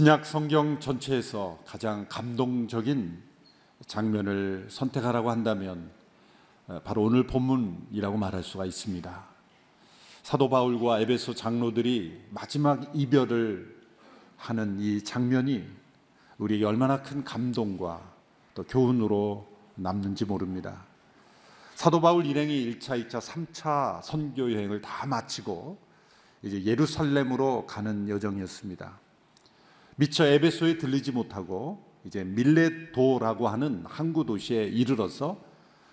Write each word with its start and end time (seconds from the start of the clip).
신약 0.00 0.24
성경 0.24 0.80
전체에서 0.80 1.58
가장 1.66 2.06
감동적인 2.08 3.22
장면을 3.86 4.66
선택하라고 4.70 5.30
한다면 5.30 5.90
어, 6.68 6.80
바로 6.82 7.02
오늘 7.02 7.26
본문이라고 7.26 8.16
말할 8.16 8.42
수가 8.42 8.64
있습니다. 8.64 9.24
사도 10.22 10.48
바울과 10.48 11.00
에베소 11.00 11.34
장로들이 11.34 12.18
마지막 12.30 12.90
이별을 12.94 13.78
하는 14.38 14.80
이 14.80 15.04
장면이 15.04 15.68
우리에게 16.38 16.64
얼마나 16.64 17.02
큰 17.02 17.22
감동과 17.22 18.00
또 18.54 18.62
교훈으로 18.62 19.46
남는지 19.74 20.24
모릅니다. 20.24 20.82
사도 21.74 22.00
바울 22.00 22.24
일행이 22.24 22.74
1차, 22.78 23.06
2차, 23.06 23.20
3차 23.20 24.00
선교 24.02 24.50
여행을 24.50 24.80
다 24.80 25.06
마치고 25.06 25.76
이제 26.42 26.64
예루살렘으로 26.64 27.66
가는 27.66 28.08
여정이었습니다. 28.08 29.09
미처 30.00 30.24
에베소에 30.24 30.78
들리지 30.78 31.12
못하고 31.12 31.84
이제 32.06 32.24
밀레도라고 32.24 33.48
하는 33.48 33.84
항구 33.84 34.24
도시에 34.24 34.64
이르러서 34.64 35.38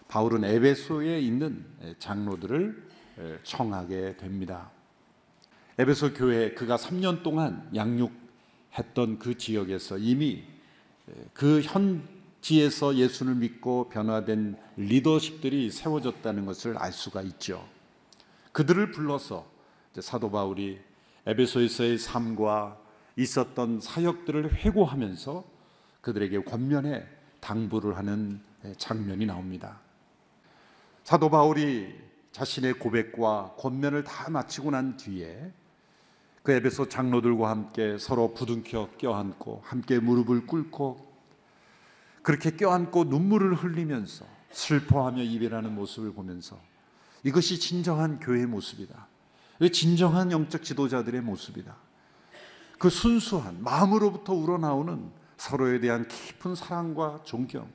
바울은 0.07 0.45
에베소에 0.45 1.20
있는 1.20 1.66
장로들을 1.99 2.88
청하게 3.43 4.16
됩니다. 4.16 4.71
에베소 5.77 6.13
교회 6.13 6.53
그가 6.53 6.77
3년 6.77 7.21
동안 7.21 7.70
양육했던 7.75 9.20
그 9.20 9.38
지역에서 9.38 9.97
이미 9.97 10.45
그 11.33 11.59
현지에서 11.61 12.95
예수를 12.95 13.35
믿고 13.35 13.89
변화된 13.89 14.55
리더십들이 14.77 15.69
세워졌다는 15.69 16.45
것을 16.45 16.77
알 16.77 16.94
수가 16.94 17.23
있죠. 17.23 17.67
그들을 18.53 18.92
불러서 18.92 19.52
사도 19.99 20.31
바울이 20.31 20.80
에베소에서의 21.25 21.97
삶과 21.97 22.86
있었던 23.18 23.82
사역들을 23.82 24.54
회고하면서 24.54 25.44
그들에게 26.02 26.44
권면해 26.44 27.06
당부를 27.42 27.98
하는 27.98 28.40
장면이 28.78 29.26
나옵니다. 29.26 29.82
사도 31.04 31.30
바울이 31.30 31.94
자신의 32.32 32.73
고백과 32.73 33.56
권면을 33.58 34.04
다 34.04 34.30
마치고 34.30 34.72
난 34.72 34.95
뒤에 34.98 35.52
그 36.44 36.52
에베소 36.52 36.88
장로들과 36.88 37.50
함께 37.50 37.98
서로 37.98 38.34
부둥켜 38.34 38.92
껴안고 38.98 39.62
함께 39.66 40.00
무릎을 40.00 40.45
꿇고 40.45 41.06
그렇게 42.22 42.52
껴안고 42.52 43.06
눈물을 43.06 43.54
흘리면서 43.56 44.26
슬퍼하며 44.52 45.23
이별하는 45.23 45.73
모습을 45.73 46.14
보면서 46.14 46.60
이것이 47.23 47.60
진정한 47.60 48.20
교회의 48.20 48.45
모습이다. 48.45 49.08
진정한 49.73 50.32
영적 50.32 50.64
지도자들의 50.64 51.22
모습이다. 51.22 51.86
그 52.78 52.89
순수한 52.89 53.64
마음으로부터 53.64 54.33
우러나오는 54.33 55.09
서로에 55.38 55.80
대한 55.80 56.08
깊은 56.08 56.56
사랑과 56.56 57.22
존경 57.23 57.67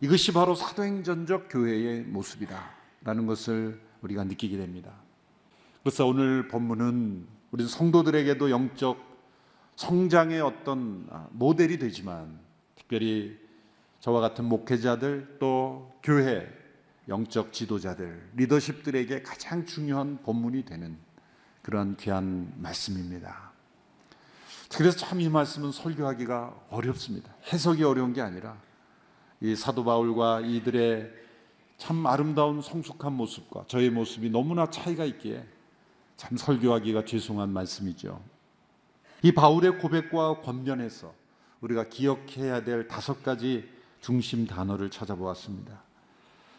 이것이 0.00 0.32
바로 0.32 0.54
사도행전적 0.54 1.48
교회의 1.50 2.02
모습이다라는 2.02 3.26
것을 3.26 3.80
우리가 4.02 4.24
느끼게 4.24 4.56
됩니다. 4.56 4.92
그래서 5.82 6.06
오늘 6.06 6.48
본문은 6.48 7.26
우리 7.50 7.66
성도들에게도 7.66 8.50
영적 8.50 9.14
성장의 9.76 10.40
어떤 10.40 11.06
아, 11.10 11.28
모델이 11.32 11.78
되지만 11.78 12.38
특별히 12.74 13.38
저와 14.00 14.20
같은 14.20 14.44
목회자들 14.44 15.36
또 15.38 15.98
교회 16.02 16.46
영적 17.08 17.52
지도자들 17.52 18.30
리더십들에게 18.34 19.22
가장 19.22 19.64
중요한 19.64 20.18
본문이 20.22 20.64
되는 20.64 20.98
그런 21.62 21.96
귀한 21.96 22.52
말씀입니다. 22.56 23.53
그래서 24.72 24.96
참 24.96 25.20
이 25.20 25.28
말씀은 25.28 25.72
설교하기가 25.72 26.66
어렵습니다. 26.70 27.34
해석이 27.52 27.84
어려운 27.84 28.12
게 28.12 28.20
아니라 28.20 28.56
이 29.40 29.54
사도 29.54 29.84
바울과 29.84 30.40
이들의 30.40 31.10
참 31.76 32.06
아름다운 32.06 32.62
성숙한 32.62 33.12
모습과 33.12 33.64
저의 33.68 33.90
모습이 33.90 34.30
너무나 34.30 34.70
차이가 34.70 35.04
있기에 35.04 35.46
참 36.16 36.36
설교하기가 36.36 37.04
죄송한 37.04 37.50
말씀이죠. 37.50 38.22
이 39.22 39.32
바울의 39.32 39.78
고백과 39.78 40.40
권면에서 40.42 41.14
우리가 41.60 41.88
기억해야 41.88 42.62
될 42.64 42.88
다섯 42.88 43.22
가지 43.22 43.68
중심 44.00 44.46
단어를 44.46 44.90
찾아보았습니다. 44.90 45.82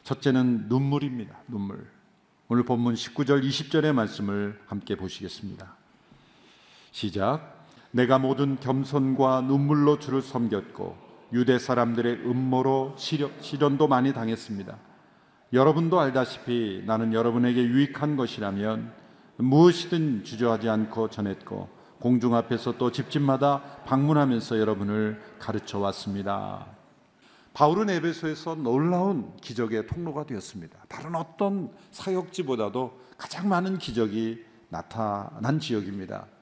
첫째는 0.04 0.68
눈물입니다. 0.68 1.38
눈물. 1.48 1.88
오늘 2.48 2.64
본문 2.64 2.96
19절 2.96 3.44
20절의 3.48 3.94
말씀을 3.94 4.62
함께 4.68 4.96
보시겠습니다. 4.96 5.76
시작. 6.92 7.55
내가 7.96 8.20
모든 8.20 8.58
겸손과 8.60 9.40
눈물로 9.42 10.00
주를 10.00 10.22
섬겼고 10.22 10.98
유대 11.32 11.58
사람들의 11.58 12.26
음모로 12.26 12.96
시련도 12.98 13.88
많이 13.88 14.12
당했습니다. 14.12 14.78
여러분도 15.54 15.98
알다시피 16.02 16.84
나는 16.86 17.14
여러분에게 17.14 17.64
유익한 17.64 18.18
것이라면 18.18 18.92
무엇이든 19.38 20.26
주저하지 20.26 20.68
않고 20.68 21.10
전했고 21.10 21.70
공중 22.02 22.36
앞에서 22.36 22.78
또 22.78 22.92
집집마다 22.92 23.62
방문하면서 23.86 24.60
여러분을 24.60 25.22
가르쳐 25.40 25.80
왔습니다. 25.80 26.66
바울은 27.54 27.90
에베소에서 27.90 28.56
놀라운 28.56 29.34
기적의 29.38 29.88
통로가 29.88 30.26
되었습니다. 30.26 30.80
다른 30.90 31.16
어떤 31.16 31.72
사역지보다도 31.92 33.00
가장 33.18 33.48
많은 33.48 33.78
기적이 33.78 34.44
나타난 34.68 35.62
지역입니다. 35.62 36.35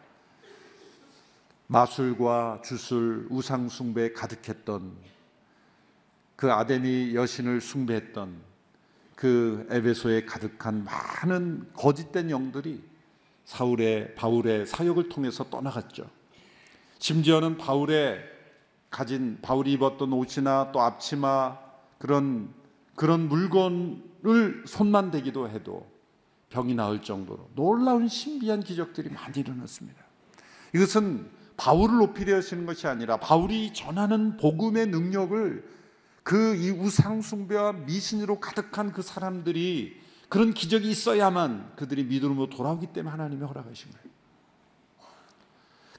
마술과 1.67 2.61
주술, 2.63 3.27
우상 3.29 3.69
숭배에 3.69 4.11
가득했던 4.13 4.91
그 6.35 6.51
아데미 6.51 7.15
여신을 7.15 7.61
숭배했던 7.61 8.35
그 9.15 9.65
에베소에 9.69 10.25
가득한 10.25 10.83
많은 10.83 11.69
거짓된 11.73 12.29
영들이 12.29 12.83
사울의 13.45 14.15
바울의 14.15 14.65
사역을 14.65 15.09
통해서 15.09 15.43
떠나갔죠. 15.49 16.09
심지어는 16.99 17.57
바울의 17.57 18.21
가진 18.89 19.39
바울이 19.41 19.73
입었던 19.73 20.11
옷이나 20.13 20.71
또 20.71 20.81
앞치마 20.81 21.57
그런 21.97 22.53
그런 22.95 23.27
물건을 23.27 24.63
손만 24.67 25.11
대기도 25.11 25.49
해도 25.49 25.87
병이 26.49 26.75
나을 26.75 27.01
정도로 27.01 27.49
놀라운 27.55 28.07
신비한 28.07 28.61
기적들이 28.61 29.09
많이 29.09 29.39
일어났습니다. 29.39 30.03
이것은 30.75 31.27
바울을 31.57 31.97
높이려 31.97 32.37
하시는 32.37 32.65
것이 32.65 32.87
아니라 32.87 33.17
바울이 33.17 33.73
전하는 33.73 34.37
복음의 34.37 34.87
능력을 34.87 35.73
그 36.23 36.55
이 36.55 36.69
우상 36.71 37.21
숭배와 37.21 37.73
미신으로 37.73 38.39
가득한 38.39 38.91
그 38.93 39.01
사람들이 39.01 40.01
그런 40.29 40.53
기적이 40.53 40.89
있어야만 40.89 41.73
그들이 41.75 42.05
믿음으로 42.05 42.49
돌아오기 42.49 42.87
때문에 42.87 43.11
하나님이 43.11 43.45
허락하신 43.45 43.91
거예요. 43.91 44.07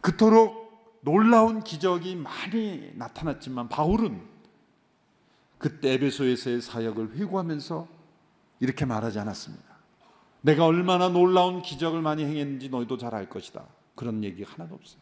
그토록 0.00 0.98
놀라운 1.02 1.62
기적이 1.62 2.16
많이 2.16 2.90
나타났지만 2.94 3.68
바울은 3.68 4.22
그때 5.58 5.92
에베소에서의 5.92 6.62
사역을 6.62 7.16
회고하면서 7.16 7.86
이렇게 8.60 8.84
말하지 8.86 9.18
않았습니다. 9.18 9.64
내가 10.40 10.66
얼마나 10.66 11.08
놀라운 11.08 11.62
기적을 11.62 12.02
많이 12.02 12.24
행했는지 12.24 12.68
너희도 12.70 12.98
잘 12.98 13.14
알 13.14 13.28
것이다. 13.28 13.64
그런 13.94 14.24
얘기 14.24 14.42
하나도 14.42 14.74
없어요. 14.74 15.00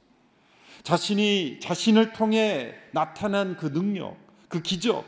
자신이 0.83 1.61
자신을 1.61 2.13
통해 2.13 2.75
나타난 2.93 3.57
그 3.57 3.73
능력, 3.73 4.17
그 4.49 4.61
기적, 4.63 5.05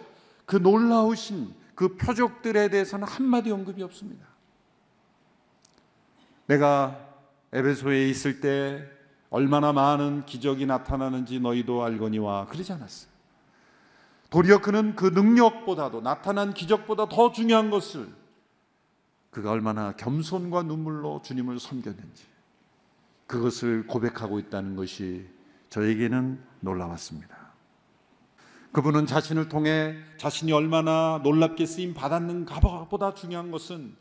그 0.47 0.57
놀라우신 0.57 1.55
그 1.75 1.97
표적들에 1.97 2.69
대해서는 2.69 3.07
한마디 3.07 3.51
언급이 3.51 3.83
없습니다. 3.83 4.27
내가 6.47 7.09
에베소에 7.53 8.09
있을 8.09 8.41
때 8.41 8.85
얼마나 9.31 9.73
많은 9.73 10.27
기적이 10.27 10.67
나타나는지 10.67 11.41
너희도 11.41 11.83
알거니와 11.83 12.47
그러지 12.47 12.73
않았어요. 12.73 13.11
도리어 14.31 14.61
그는 14.61 14.95
그 14.97 15.07
능력보다도 15.07 16.01
나타난 16.01 16.55
기적보다 16.55 17.09
더 17.09 17.33
중요한 17.33 17.71
것을 17.71 18.09
그가 19.31 19.51
얼마나 19.51 19.93
겸손과 19.93 20.63
눈물로 20.63 21.23
주님을 21.23 21.59
섬겼는지 21.59 22.25
그것을 23.27 23.87
고백하고 23.87 24.39
있다는 24.39 24.77
것이 24.77 25.27
저에게는 25.75 26.41
놀라웠습니다. 26.61 27.37
그분은 28.71 29.07
자신을 29.07 29.49
통해 29.49 29.97
자신이 30.19 30.53
얼마나 30.53 31.21
놀랍게 31.25 31.67
쓰임 31.67 31.95
받았는가보다 31.95 33.15
중요한 33.15 33.51
것은 33.51 33.97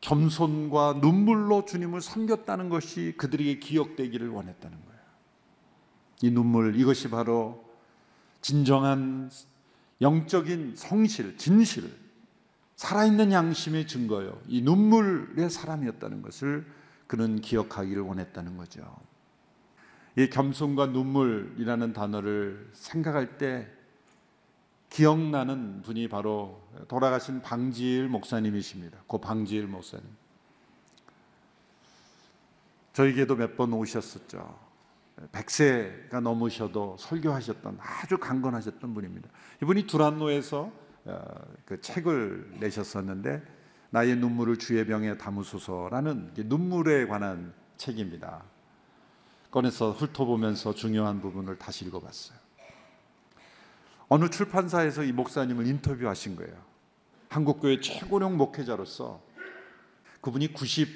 겸손과 0.00 0.98
눈물로 1.00 1.64
주님을 1.64 2.00
섬겼다는 2.00 2.68
것이 2.68 3.14
그들에게 3.16 3.60
기억되기를 3.60 4.28
원했다는 4.28 4.76
거예요. 4.76 5.00
이 6.22 6.30
눈물 6.32 6.74
이것이 6.76 7.10
바로 7.10 7.64
진정한 8.40 9.30
영적인 10.00 10.74
성실, 10.74 11.38
진실, 11.38 11.96
살아있는 12.74 13.30
양심의 13.30 13.86
증거요. 13.86 14.40
이 14.48 14.62
눈물의 14.62 15.48
사람이었다는 15.48 16.22
것을 16.22 16.66
그는 17.06 17.40
기억하기를 17.40 18.02
원했다는 18.02 18.56
거죠. 18.56 18.82
이 20.16 20.28
겸손과 20.30 20.86
눈물이라는 20.86 21.92
단어를 21.92 22.70
생각할 22.72 23.36
때 23.36 23.68
기억나는 24.90 25.82
분이 25.82 26.08
바로 26.08 26.62
돌아가신 26.86 27.42
방지일 27.42 28.08
목사님이십니다. 28.08 28.98
그 29.08 29.18
방지일 29.18 29.66
목사님. 29.66 30.06
저에게도 32.92 33.34
몇 33.34 33.56
번 33.56 33.72
오셨었죠. 33.72 34.56
100세가 35.32 36.20
넘으셔도 36.20 36.96
설교하셨던 36.98 37.78
아주 37.80 38.18
강건하셨던 38.18 38.94
분입니다. 38.94 39.28
이분이 39.62 39.86
두란노에서 39.86 40.72
어, 41.06 41.24
그 41.64 41.80
책을 41.80 42.54
내셨었는데 42.60 43.42
나의 43.90 44.16
눈물을 44.16 44.58
주의 44.58 44.84
병에 44.86 45.16
담으소서라는 45.16 46.32
눈물에 46.36 47.06
관한 47.06 47.52
책입니다. 47.76 48.42
꺼내서 49.54 49.92
훑어보면서 49.92 50.74
중요한 50.74 51.20
부분을 51.20 51.56
다시 51.56 51.84
읽어봤어요. 51.84 52.36
어느 54.08 54.28
출판사에서 54.28 55.04
이 55.04 55.12
목사님을 55.12 55.68
인터뷰하신 55.68 56.34
거예요. 56.34 56.56
한국교회 57.28 57.80
최고령 57.80 58.36
목회자로서 58.36 59.22
그분이 60.22 60.54
97, 60.54 60.88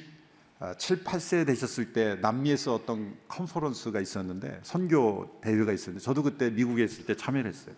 8세 0.58 1.46
되셨을 1.46 1.92
때 1.92 2.16
남미에서 2.16 2.74
어떤 2.74 3.16
컨퍼런스가 3.28 4.00
있었는데 4.00 4.58
선교 4.64 5.38
대회가 5.40 5.72
있었는데 5.72 6.02
저도 6.02 6.24
그때 6.24 6.50
미국에 6.50 6.82
있을 6.82 7.06
때 7.06 7.14
참여를 7.14 7.48
했어요. 7.48 7.76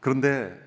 그런데 0.00 0.58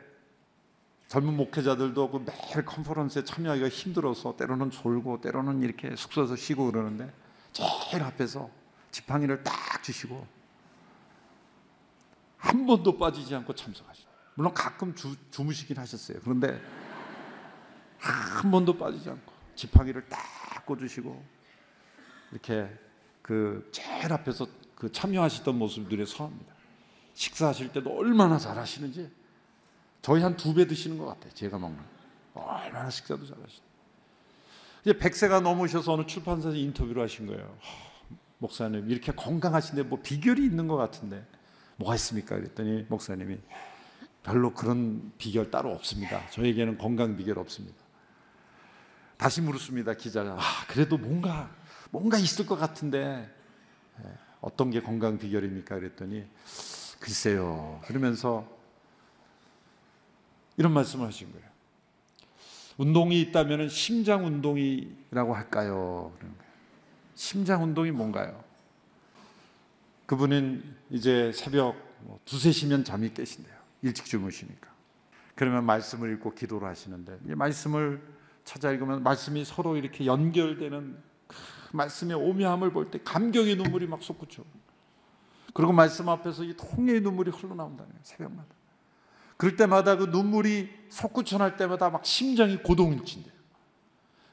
젊은 1.09 1.35
목회자들도 1.35 2.09
그 2.09 2.23
매일 2.25 2.63
컨퍼런스에 2.63 3.25
참여하기가 3.25 3.67
힘들어서 3.67 4.37
때로는 4.37 4.71
졸고 4.71 5.19
때로는 5.19 5.61
이렇게 5.61 5.93
숙소에서 5.97 6.37
쉬고 6.37 6.71
그러는데 6.71 7.11
제일 7.53 8.03
앞에서 8.03 8.49
지팡이를 8.91 9.43
딱 9.43 9.81
주시고 9.83 10.27
한 12.37 12.65
번도 12.65 12.97
빠지지 12.97 13.33
않고 13.35 13.53
참석하시죠. 13.55 14.09
물론 14.35 14.53
가끔 14.53 14.93
주, 14.95 15.15
주무시긴 15.31 15.77
하셨어요. 15.77 16.19
그런데 16.23 16.59
한 17.99 18.51
번도 18.51 18.77
빠지지 18.77 19.09
않고 19.09 19.33
지팡이를 19.55 20.07
딱 20.09 20.65
꽂으시고 20.65 21.23
이렇게 22.31 22.69
그 23.21 23.69
제일 23.71 24.11
앞에서 24.11 24.47
그 24.75 24.91
참여하시던 24.91 25.57
모습 25.57 25.87
눈에 25.87 26.05
서합니다. 26.05 26.53
식사하실 27.13 27.71
때도 27.71 27.95
얼마나 27.95 28.37
잘하시는지 28.37 29.11
저희 30.01 30.21
한 30.21 30.35
두 30.35 30.53
배 30.53 30.67
드시는 30.67 30.97
것 30.97 31.05
같아요. 31.05 31.31
제가 31.33 31.57
먹는 31.57 31.79
얼마나 32.33 32.89
식사도 32.89 33.25
잘하시는. 33.25 33.72
이제 34.83 34.93
100세가 34.93 35.41
넘으셔서 35.41 35.93
어느 35.93 36.05
출판사에서 36.05 36.57
인터뷰를 36.57 37.01
하신 37.03 37.27
거예요. 37.27 37.57
목사님 38.37 38.89
이렇게 38.89 39.13
건강하신데 39.13 39.83
뭐 39.83 39.99
비결이 40.01 40.43
있는 40.43 40.67
것 40.67 40.75
같은데 40.75 41.25
뭐가 41.77 41.95
있습니까? 41.95 42.35
그랬더니 42.35 42.85
목사님이 42.89 43.39
별로 44.23 44.53
그런 44.53 45.13
비결 45.17 45.49
따로 45.49 45.71
없습니다. 45.71 46.29
저에게는 46.31 46.77
건강 46.77 47.15
비결 47.15 47.39
없습니다. 47.39 47.77
다시 49.15 49.41
물었습니다. 49.41 49.93
기자가 49.93 50.33
아, 50.33 50.65
그래도 50.67 50.97
뭔가 50.97 51.49
뭔가 51.91 52.17
있을 52.17 52.45
것 52.45 52.57
같은데 52.57 53.33
예, 54.03 54.09
어떤 54.41 54.69
게 54.69 54.81
건강 54.81 55.17
비결입니까? 55.17 55.75
그랬더니 55.75 56.25
글쎄요. 56.99 57.79
그러면서 57.85 58.45
이런 60.57 60.73
말씀을 60.73 61.07
하신 61.07 61.31
거예요. 61.31 61.52
운동이 62.77 63.21
있다면 63.21 63.69
심장 63.69 64.25
운동이라고 64.25 65.33
할까요? 65.33 66.11
심장 67.15 67.63
운동이 67.63 67.91
뭔가요? 67.91 68.43
그분은 70.05 70.63
이제 70.89 71.31
새벽 71.33 71.75
뭐 72.01 72.19
두세 72.25 72.51
시면 72.51 72.83
잠이 72.83 73.13
깨신대요. 73.13 73.55
일찍 73.81 74.05
주무시니까. 74.05 74.71
그러면 75.35 75.65
말씀을 75.65 76.13
읽고 76.13 76.33
기도를 76.33 76.67
하시는데 76.67 77.19
이 77.27 77.35
말씀을 77.35 78.01
찾아 78.43 78.71
읽으면 78.71 79.03
말씀이 79.03 79.45
서로 79.45 79.77
이렇게 79.77 80.05
연결되는 80.05 80.97
그 81.27 81.35
말씀의 81.73 82.15
오묘함을 82.17 82.71
볼 82.71 82.91
때 82.91 82.99
감격의 83.03 83.55
눈물이 83.55 83.87
막 83.87 84.01
솟구쳐. 84.03 84.43
그리고 85.53 85.71
말씀 85.71 86.09
앞에서 86.09 86.43
이 86.43 86.55
통의 86.57 87.01
눈물이 87.01 87.31
흘러나온다는 87.31 87.91
거예요. 87.91 87.99
새벽마다. 88.03 88.49
그럴 89.43 89.57
때마다 89.57 89.97
그 89.97 90.05
눈물이 90.05 90.69
솟구쳐 90.87 91.37
날 91.37 91.57
때마다 91.57 91.89
막 91.89 92.05
심장이 92.05 92.55
고동을 92.63 93.03
친대요. 93.03 93.33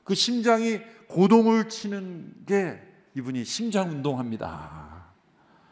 그 0.04 0.14
심장이 0.14 0.78
고동을 1.08 1.68
치는 1.68 2.44
게 2.46 2.80
이분이 3.16 3.44
심장 3.44 3.90
운동합니다. 3.90 5.06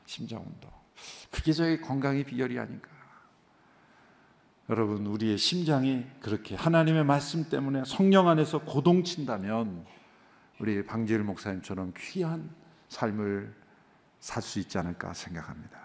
심장 0.06 0.40
운동. 0.40 0.73
그게 1.31 1.52
저의 1.52 1.81
건강의 1.81 2.25
비결이 2.25 2.58
아닌가. 2.58 2.88
여러분, 4.70 5.06
우리의 5.06 5.38
심장이 5.38 6.05
그렇게 6.19 6.56
하나님의 6.56 7.05
말씀 7.05 7.49
때문에 7.49 7.85
성령 7.87 8.29
안에서 8.29 8.64
고동친다면 8.64 9.87
우리 10.58 10.85
방지일 10.85 11.23
목사님처럼 11.23 11.93
귀한 11.96 12.50
삶을 12.88 13.55
살 14.19 14.43
수 14.43 14.58
있지 14.58 14.79
않을까 14.79 15.14
생각합니다. 15.14 15.79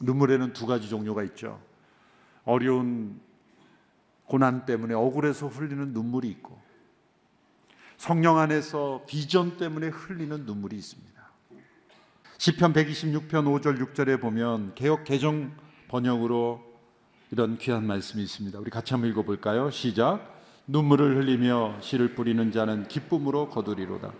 눈물에는 0.00 0.54
두 0.54 0.66
가지 0.66 0.88
종류가 0.88 1.22
있죠. 1.22 1.69
어려운 2.50 3.20
고난 4.24 4.66
때문에 4.66 4.94
억울해서 4.94 5.48
흘리는 5.48 5.92
눈물이 5.92 6.28
있고 6.28 6.60
성령 7.96 8.38
안에서 8.38 9.04
비전 9.06 9.56
때문에 9.56 9.88
흘리는 9.88 10.46
눈물이 10.46 10.76
있습니다. 10.76 11.10
시편 12.38 12.72
126편 12.72 13.28
5절 13.28 13.94
6절에 13.94 14.20
보면 14.20 14.72
개혁 14.74 15.04
개정 15.04 15.52
번역으로 15.88 16.62
이런 17.30 17.58
귀한 17.58 17.86
말씀이 17.86 18.22
있습니다. 18.22 18.58
우리 18.58 18.70
같이 18.70 18.94
한번 18.94 19.10
읽어 19.10 19.22
볼까요? 19.22 19.70
시작. 19.70 20.40
눈물을 20.66 21.16
흘리며 21.16 21.80
씨를 21.80 22.14
뿌리는 22.14 22.50
자는 22.50 22.88
기쁨으로 22.88 23.48
거두리로다. 23.50 24.12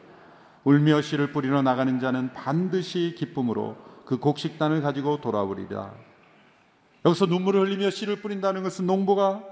울며 0.65 1.01
씨를 1.01 1.33
뿌리러 1.33 1.63
나가는 1.63 1.99
자는 1.99 2.33
반드시 2.35 3.15
기쁨으로 3.17 3.77
그 4.05 4.19
곡식단을 4.19 4.83
가지고 4.83 5.21
돌아오리라. 5.21 6.10
여기서 7.05 7.27
눈물을 7.27 7.61
흘리며 7.63 7.91
씨를 7.91 8.21
뿌린다는 8.21 8.63
것은 8.63 8.87
농부가 8.87 9.45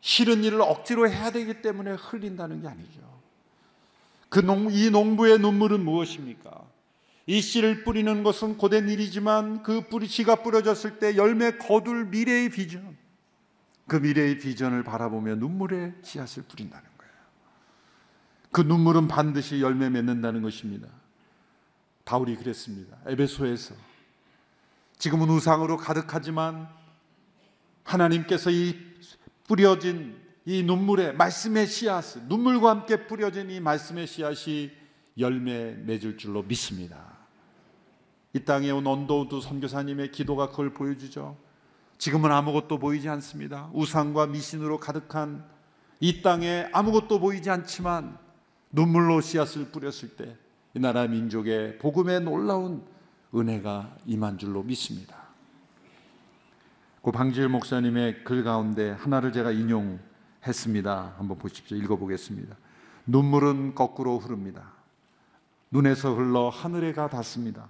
싫은 0.00 0.44
일을 0.44 0.60
억지로 0.60 1.08
해야 1.08 1.30
되기 1.30 1.62
때문에 1.62 1.92
흘린다는 1.92 2.62
게 2.62 2.68
아니죠. 2.68 3.00
그 4.28 4.40
농, 4.40 4.68
이 4.70 4.90
농부의 4.90 5.38
눈물은 5.38 5.84
무엇입니까? 5.84 6.62
이 7.26 7.40
씨를 7.40 7.84
뿌리는 7.84 8.22
것은 8.22 8.58
고된 8.58 8.88
일이지만 8.88 9.62
그 9.62 9.88
뿌리 9.88 10.06
씨가 10.06 10.42
뿌려졌을 10.42 10.98
때 10.98 11.16
열매 11.16 11.56
거둘 11.56 12.06
미래의 12.06 12.50
비전, 12.50 12.96
그 13.86 13.96
미래의 13.96 14.38
비전을 14.38 14.82
바라보며 14.82 15.36
눈물의 15.36 15.94
씨앗을 16.02 16.42
뿌린다는 16.42 16.84
거예요. 16.98 17.14
그 18.50 18.60
눈물은 18.60 19.08
반드시 19.08 19.62
열매 19.62 19.88
맺는다는 19.88 20.42
것입니다. 20.42 20.88
바울이 22.04 22.36
그랬습니다. 22.36 22.98
에베소에서 23.06 23.74
지금은 25.04 25.28
우상으로 25.28 25.76
가득하지만 25.76 26.66
하나님께서 27.82 28.50
이 28.50 28.74
뿌려진 29.46 30.16
이 30.46 30.62
눈물의 30.62 31.14
말씀의 31.16 31.66
씨앗, 31.66 32.26
눈물과 32.26 32.70
함께 32.70 33.06
뿌려진 33.06 33.50
이 33.50 33.60
말씀의 33.60 34.06
씨앗이 34.06 34.70
열매 35.18 35.72
맺을 35.72 36.16
줄로 36.16 36.42
믿습니다. 36.44 37.18
이 38.32 38.40
땅에 38.46 38.70
온 38.70 38.86
언더우드 38.86 39.42
선교사님의 39.42 40.10
기도가 40.10 40.48
그걸 40.48 40.72
보여주죠. 40.72 41.36
지금은 41.98 42.32
아무것도 42.32 42.78
보이지 42.78 43.06
않습니다. 43.10 43.68
우상과 43.74 44.28
미신으로 44.28 44.80
가득한 44.80 45.44
이 46.00 46.22
땅에 46.22 46.70
아무것도 46.72 47.20
보이지 47.20 47.50
않지만 47.50 48.16
눈물로 48.72 49.20
씨앗을 49.20 49.66
뿌렸을 49.70 50.16
때 50.16 50.44
이 50.76 50.80
나라 50.80 51.06
민족의 51.06 51.78
복음의 51.78 52.22
놀라운 52.22 52.84
은혜가 53.34 53.96
임한 54.06 54.38
줄로 54.38 54.62
믿습니다. 54.62 55.16
그 57.02 57.10
방지일 57.10 57.48
목사님의 57.48 58.24
글 58.24 58.44
가운데 58.44 58.92
하나를 58.92 59.32
제가 59.32 59.50
인용했습니다. 59.50 61.14
한번 61.18 61.38
보십시오. 61.38 61.76
읽어보겠습니다. 61.76 62.56
눈물은 63.06 63.74
거꾸로 63.74 64.18
흐릅니다. 64.18 64.72
눈에서 65.70 66.14
흘러 66.14 66.48
하늘에 66.48 66.92
가 66.92 67.08
닿습니다. 67.08 67.68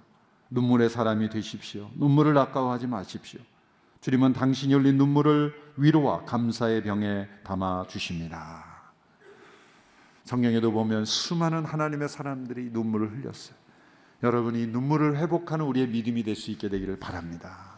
눈물의 0.49 0.89
사람이 0.89 1.29
되십시오. 1.29 1.89
눈물을 1.95 2.37
아까워하지 2.37 2.87
마십시오. 2.87 3.41
주님은 3.99 4.33
당신이 4.33 4.73
흘린 4.73 4.97
눈물을 4.97 5.53
위로와 5.77 6.25
감사의 6.25 6.83
병에 6.83 7.27
담아 7.43 7.87
주십니다. 7.89 8.63
성경에도 10.23 10.71
보면 10.71 11.05
수많은 11.05 11.65
하나님의 11.65 12.07
사람들이 12.07 12.69
눈물을 12.71 13.11
흘렸어요. 13.11 13.64
여러분이 14.25 14.67
눈물을 14.67 15.17
회복하는 15.17 15.65
우리의 15.65 15.87
믿음이 15.87 16.23
될 16.23 16.35
수 16.35 16.51
있게 16.51 16.67
되기를 16.67 16.97
바랍니다. 16.99 17.75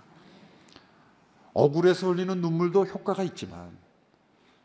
억울해서 1.54 2.08
흘리는 2.12 2.40
눈물도 2.40 2.86
효과가 2.86 3.24
있지만 3.24 3.78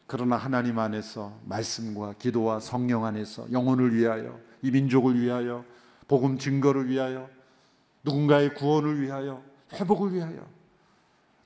그러나 0.06 0.36
하나님 0.36 0.78
안에서 0.78 1.38
말씀과 1.44 2.14
기도와 2.18 2.60
성령 2.60 3.04
안에서 3.04 3.50
영혼을 3.50 3.94
위하여 3.94 4.38
이 4.62 4.70
민족을 4.70 5.20
위하여 5.20 5.64
복음 6.06 6.38
증거를 6.38 6.88
위하여 6.88 7.28
누군가의 8.04 8.54
구원을 8.54 9.00
위하여 9.00 9.42
회복을 9.72 10.12
위하여 10.12 10.46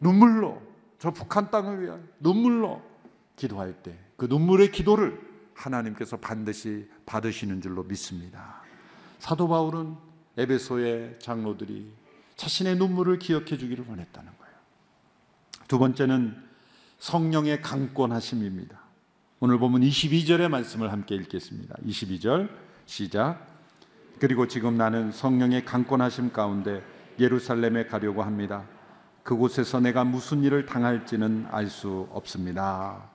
눈물로 0.00 0.60
저 0.98 1.10
북한 1.12 1.50
땅을 1.50 1.82
위하여 1.82 2.00
눈물로 2.20 2.82
기도할 3.36 3.72
때 3.82 4.06
그 4.16 4.26
눈물의 4.26 4.72
기도를 4.72 5.20
하나님께서 5.54 6.16
반드시 6.16 6.88
받으시는 7.04 7.60
줄로 7.60 7.82
믿습니다. 7.82 8.62
사도 9.18 9.46
바울은 9.48 9.96
에베소의 10.36 11.16
장로들이 11.18 11.92
자신의 12.36 12.76
눈물을 12.76 13.18
기억해 13.18 13.56
주기를 13.56 13.84
원했다는 13.88 14.30
거예요. 14.38 14.54
두 15.68 15.78
번째는 15.78 16.36
성령의 16.98 17.62
강권하심입니다. 17.62 18.78
오늘 19.40 19.58
보면 19.58 19.82
22절의 19.82 20.48
말씀을 20.48 20.92
함께 20.92 21.14
읽겠습니다. 21.14 21.76
22절 21.86 22.48
시작. 22.86 23.46
그리고 24.18 24.46
지금 24.48 24.76
나는 24.76 25.12
성령의 25.12 25.64
강권하심 25.64 26.32
가운데 26.32 26.82
예루살렘에 27.18 27.86
가려고 27.86 28.22
합니다. 28.22 28.64
그곳에서 29.22 29.80
내가 29.80 30.04
무슨 30.04 30.42
일을 30.44 30.66
당할지는 30.66 31.46
알 31.50 31.68
수 31.68 32.08
없습니다. 32.12 33.10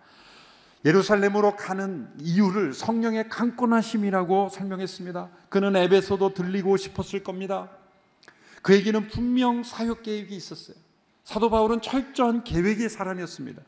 예루살렘으로 0.83 1.55
가는 1.55 2.09
이유를 2.19 2.73
성령의 2.73 3.29
강권하심이라고 3.29 4.49
설명했습니다. 4.49 5.29
그는 5.49 5.75
에베소도 5.75 6.33
들리고 6.33 6.77
싶었을 6.77 7.23
겁니다. 7.23 7.69
그에게는 8.63 9.07
분명 9.07 9.63
사역 9.63 10.03
계획이 10.03 10.35
있었어요. 10.35 10.75
사도 11.23 11.49
바울은 11.49 11.81
철저한 11.81 12.43
계획의 12.43 12.89
사람이었습니다. 12.89 13.61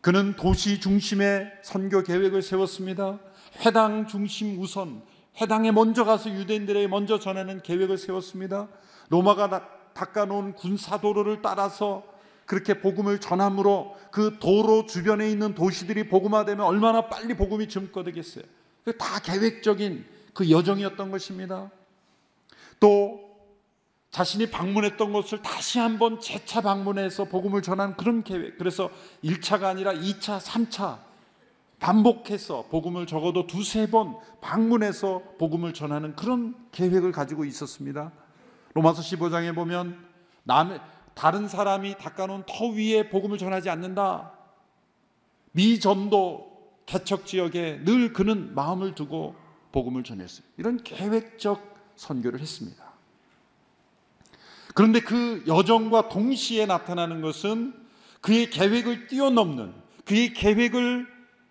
그는 0.00 0.34
도시 0.36 0.80
중심의 0.80 1.52
선교 1.62 2.02
계획을 2.02 2.42
세웠습니다. 2.42 3.18
회당 3.66 4.06
중심 4.06 4.58
우선, 4.60 5.02
회당에 5.40 5.72
먼저 5.72 6.04
가서 6.04 6.30
유대인들에게 6.30 6.86
먼저 6.86 7.18
전하는 7.18 7.60
계획을 7.60 7.98
세웠습니다. 7.98 8.68
로마가 9.10 9.68
닦아놓은 9.92 10.54
군사도로를 10.54 11.42
따라서 11.42 12.04
그렇게 12.50 12.80
복음을 12.80 13.20
전함으로 13.20 13.96
그 14.10 14.38
도로 14.40 14.84
주변에 14.84 15.30
있는 15.30 15.54
도시들이 15.54 16.08
복음화되면 16.08 16.66
얼마나 16.66 17.02
빨리 17.02 17.34
복음이 17.34 17.68
증거되겠어요. 17.68 18.42
다 18.98 19.20
계획적인 19.20 20.04
그 20.34 20.50
여정이었던 20.50 21.12
것입니다. 21.12 21.70
또 22.80 23.20
자신이 24.10 24.50
방문했던 24.50 25.12
곳을 25.12 25.42
다시 25.42 25.78
한번 25.78 26.18
재차 26.18 26.60
방문해서 26.60 27.26
복음을 27.26 27.62
전하는 27.62 27.96
그런 27.96 28.24
계획. 28.24 28.58
그래서 28.58 28.90
1차가 29.22 29.66
아니라 29.66 29.92
2차, 29.92 30.40
3차 30.40 30.98
반복해서 31.78 32.64
복음을 32.68 33.06
적어도 33.06 33.46
두세 33.46 33.88
번 33.88 34.16
방문해서 34.40 35.22
복음을 35.38 35.72
전하는 35.72 36.16
그런 36.16 36.56
계획을 36.72 37.12
가지고 37.12 37.44
있었습니다. 37.44 38.10
로마서 38.74 39.02
15장에 39.02 39.54
보면 39.54 40.04
남의 40.42 40.80
다른 41.20 41.48
사람이 41.48 41.98
닦아놓은 41.98 42.44
터 42.46 42.68
위에 42.68 43.10
복음을 43.10 43.36
전하지 43.36 43.68
않는다. 43.68 44.32
미전도 45.52 46.80
개척 46.86 47.26
지역에 47.26 47.82
늘 47.84 48.14
그는 48.14 48.54
마음을 48.54 48.94
두고 48.94 49.36
복음을 49.70 50.02
전했어요. 50.02 50.46
이런 50.56 50.82
계획적 50.82 51.76
선교를 51.96 52.40
했습니다. 52.40 52.82
그런데 54.74 55.00
그 55.00 55.44
여정과 55.46 56.08
동시에 56.08 56.64
나타나는 56.64 57.20
것은 57.20 57.74
그의 58.22 58.48
계획을 58.48 59.08
뛰어넘는 59.08 59.74
그의 60.06 60.32
계획을 60.32 61.06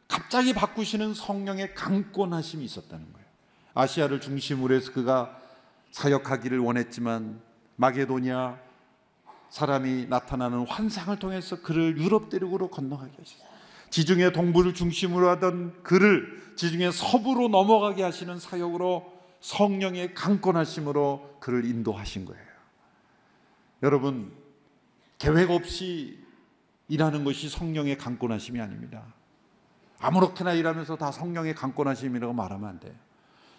갑자기 0.08 0.54
바꾸시는 0.54 1.14
성령의 1.14 1.76
강권하심이 1.76 2.66
있었다는 2.66 3.14
거예요. 3.14 3.28
아시아를 3.76 4.20
중심으로 4.20 4.74
해서 4.74 4.92
그가 4.94 5.40
사역하기를 5.92 6.58
원했지만 6.58 7.40
마게도니아 7.76 8.69
사람이 9.50 10.08
나타나는 10.08 10.68
환상을 10.68 11.18
통해서 11.18 11.62
그를 11.62 11.98
유럽 11.98 12.30
대륙으로 12.30 12.70
건너가게 12.70 13.12
하셨어요. 13.18 13.50
지중해 13.90 14.32
동부를 14.32 14.74
중심으로 14.74 15.30
하던 15.30 15.82
그를 15.84 16.54
지중해 16.56 16.92
서부로 16.92 17.48
넘어가게 17.48 18.04
하시는 18.04 18.38
사역으로 18.38 19.12
성령의 19.42 20.14
강권하심으로 20.14 21.38
그를 21.40 21.66
인도하신 21.66 22.26
거예요. 22.26 22.44
여러분 23.82 24.32
계획 25.18 25.50
없이 25.50 26.20
일하는 26.88 27.24
것이 27.24 27.50
성령의 27.50 27.98
강권하심이 27.98 28.60
아닙니다. 28.60 29.04
아무렇게나 30.00 30.54
일하면서 30.54 30.98
다 30.98 31.12
성령의 31.12 31.56
강권하심이라고 31.56 32.34
말하면 32.34 32.70
안 32.70 32.80
돼요. 32.80 32.94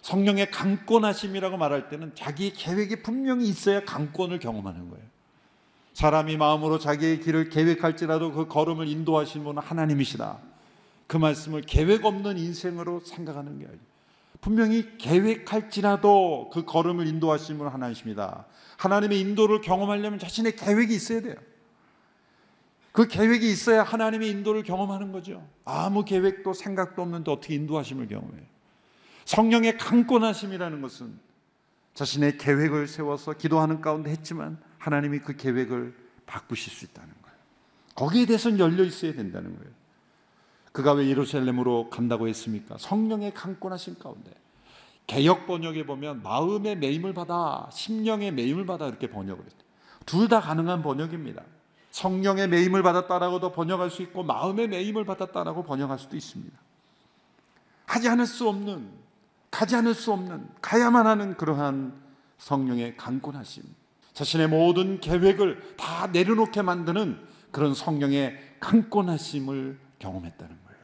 성령의 0.01 0.49
강권하심이라고 0.51 1.57
말할 1.57 1.89
때는 1.89 2.15
자기의 2.15 2.53
계획이 2.53 3.03
분명히 3.03 3.47
있어야 3.47 3.83
강권을 3.85 4.39
경험하는 4.39 4.89
거예요. 4.89 5.05
사람이 5.93 6.37
마음으로 6.37 6.79
자기의 6.79 7.19
길을 7.19 7.49
계획할지라도 7.49 8.31
그 8.31 8.47
걸음을 8.47 8.87
인도하시는 8.87 9.45
분은 9.45 9.61
하나님이시다. 9.61 10.39
그 11.07 11.17
말씀을 11.17 11.61
계획 11.61 12.05
없는 12.05 12.37
인생으로 12.37 13.01
생각하는 13.01 13.59
게 13.59 13.65
아니에요. 13.65 13.81
분명히 14.39 14.97
계획할지라도 14.97 16.49
그 16.51 16.65
걸음을 16.65 17.05
인도하시는 17.07 17.57
분은 17.57 17.71
하나님이십니다. 17.71 18.45
하나님의 18.77 19.19
인도를 19.19 19.61
경험하려면 19.61 20.17
자신의 20.17 20.55
계획이 20.55 20.95
있어야 20.95 21.21
돼요. 21.21 21.35
그 22.91 23.07
계획이 23.07 23.49
있어야 23.49 23.83
하나님의 23.83 24.29
인도를 24.29 24.63
경험하는 24.63 25.11
거죠. 25.11 25.45
아무 25.63 26.03
계획도 26.03 26.53
생각도 26.53 27.01
없는데 27.01 27.31
어떻게 27.31 27.55
인도하심을 27.55 28.07
경험해요? 28.07 28.43
성령의 29.25 29.77
강권하심이라는 29.77 30.81
것은 30.81 31.19
자신의 31.93 32.37
계획을 32.37 32.87
세워서 32.87 33.33
기도하는 33.33 33.81
가운데 33.81 34.09
했지만 34.11 34.57
하나님이 34.81 35.19
그 35.19 35.35
계획을 35.35 35.95
바꾸실 36.25 36.73
수 36.73 36.85
있다는 36.85 37.09
거예요. 37.21 37.37
거기에 37.93 38.25
대해서는 38.25 38.57
열려 38.57 38.83
있어야 38.83 39.13
된다는 39.13 39.55
거예요. 39.55 39.71
그가 40.71 40.93
왜 40.93 41.07
예루살렘으로 41.07 41.89
간다고 41.91 42.27
했습니까? 42.27 42.77
성령의 42.79 43.33
강권하신 43.33 43.99
가운데. 43.99 44.31
개혁 45.05 45.45
번역에 45.45 45.85
보면 45.85 46.23
마음의 46.23 46.77
매임을 46.77 47.13
받아, 47.13 47.69
심령의 47.71 48.31
매임을 48.31 48.65
받아 48.65 48.87
이렇게 48.87 49.09
번역을 49.09 49.45
했어요. 49.45 49.61
둘다 50.05 50.41
가능한 50.41 50.81
번역입니다. 50.81 51.43
성령의 51.91 52.47
매임을 52.47 52.81
받았다라고도 52.81 53.51
번역할 53.51 53.91
수 53.91 54.01
있고 54.01 54.23
마음의 54.23 54.69
매임을 54.69 55.05
받았다라고 55.05 55.63
번역할 55.63 55.99
수도 55.99 56.15
있습니다. 56.15 56.57
하지 57.85 58.09
않을 58.09 58.25
수 58.25 58.47
없는, 58.47 58.89
가지 59.51 59.75
않을 59.75 59.93
수 59.93 60.11
없는, 60.13 60.49
가야만 60.61 61.05
하는 61.05 61.35
그러한 61.35 61.93
성령의 62.37 62.95
강권하심. 62.97 63.80
자신의 64.21 64.49
모든 64.49 64.99
계획을 64.99 65.77
다 65.77 66.05
내려놓게 66.05 66.61
만드는 66.61 67.19
그런 67.49 67.73
성령의 67.73 68.37
강권하심을 68.59 69.79
경험했다는 69.97 70.59
거예요. 70.63 70.81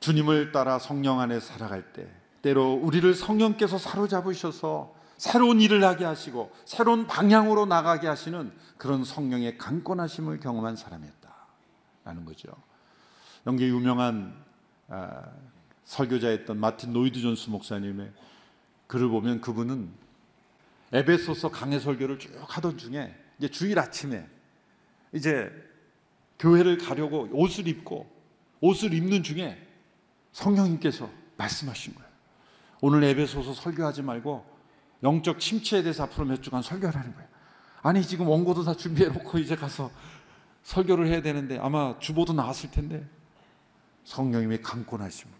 주님을 0.00 0.52
따라 0.52 0.78
성령 0.78 1.20
안에 1.20 1.40
살아갈 1.40 1.92
때 1.92 2.08
때로 2.40 2.72
우리를 2.72 3.12
성령께서 3.12 3.76
사로잡으셔서 3.76 4.94
새로운 5.18 5.60
일을 5.60 5.84
하게 5.84 6.06
하시고 6.06 6.52
새로운 6.64 7.06
방향으로 7.06 7.66
나가게 7.66 8.08
하시는 8.08 8.50
그런 8.78 9.04
성령의 9.04 9.58
강권하심을 9.58 10.40
경험한 10.40 10.74
사람이었다라는 10.74 12.24
거죠. 12.24 12.48
영국의 13.46 13.68
유명한 13.68 14.42
아, 14.88 15.22
설교자였던 15.84 16.58
마틴 16.58 16.94
로이드 16.94 17.20
존스 17.20 17.50
목사님의 17.50 18.10
글을 18.86 19.08
보면 19.08 19.42
그분은 19.42 20.07
에베소서 20.92 21.50
강해 21.50 21.78
설교를 21.78 22.18
쭉 22.18 22.32
하던 22.48 22.78
중에 22.78 23.14
이제 23.38 23.48
주일 23.48 23.78
아침에 23.78 24.26
이제 25.12 25.50
교회를 26.38 26.78
가려고 26.78 27.28
옷을 27.32 27.68
입고 27.68 28.10
옷을 28.60 28.94
입는 28.94 29.22
중에 29.22 29.66
성령님께서 30.32 31.10
말씀하신 31.36 31.94
거예요. 31.94 32.08
오늘 32.80 33.04
에베소서 33.04 33.54
설교하지 33.54 34.02
말고 34.02 34.44
영적 35.02 35.40
침체에 35.40 35.82
대해서 35.82 36.04
앞으로 36.04 36.26
몇 36.26 36.42
주간 36.42 36.62
설교하라는 36.62 37.14
거예요. 37.14 37.28
아니 37.82 38.02
지금 38.02 38.28
원고도 38.28 38.64
다 38.64 38.74
준비해 38.74 39.08
놓고 39.08 39.38
이제 39.38 39.56
가서 39.56 39.90
설교를 40.62 41.06
해야 41.06 41.22
되는데 41.22 41.58
아마 41.58 41.98
주보도 41.98 42.32
나왔을 42.32 42.70
텐데 42.70 43.08
성령님의 44.04 44.62
강권하심으로 44.62 45.38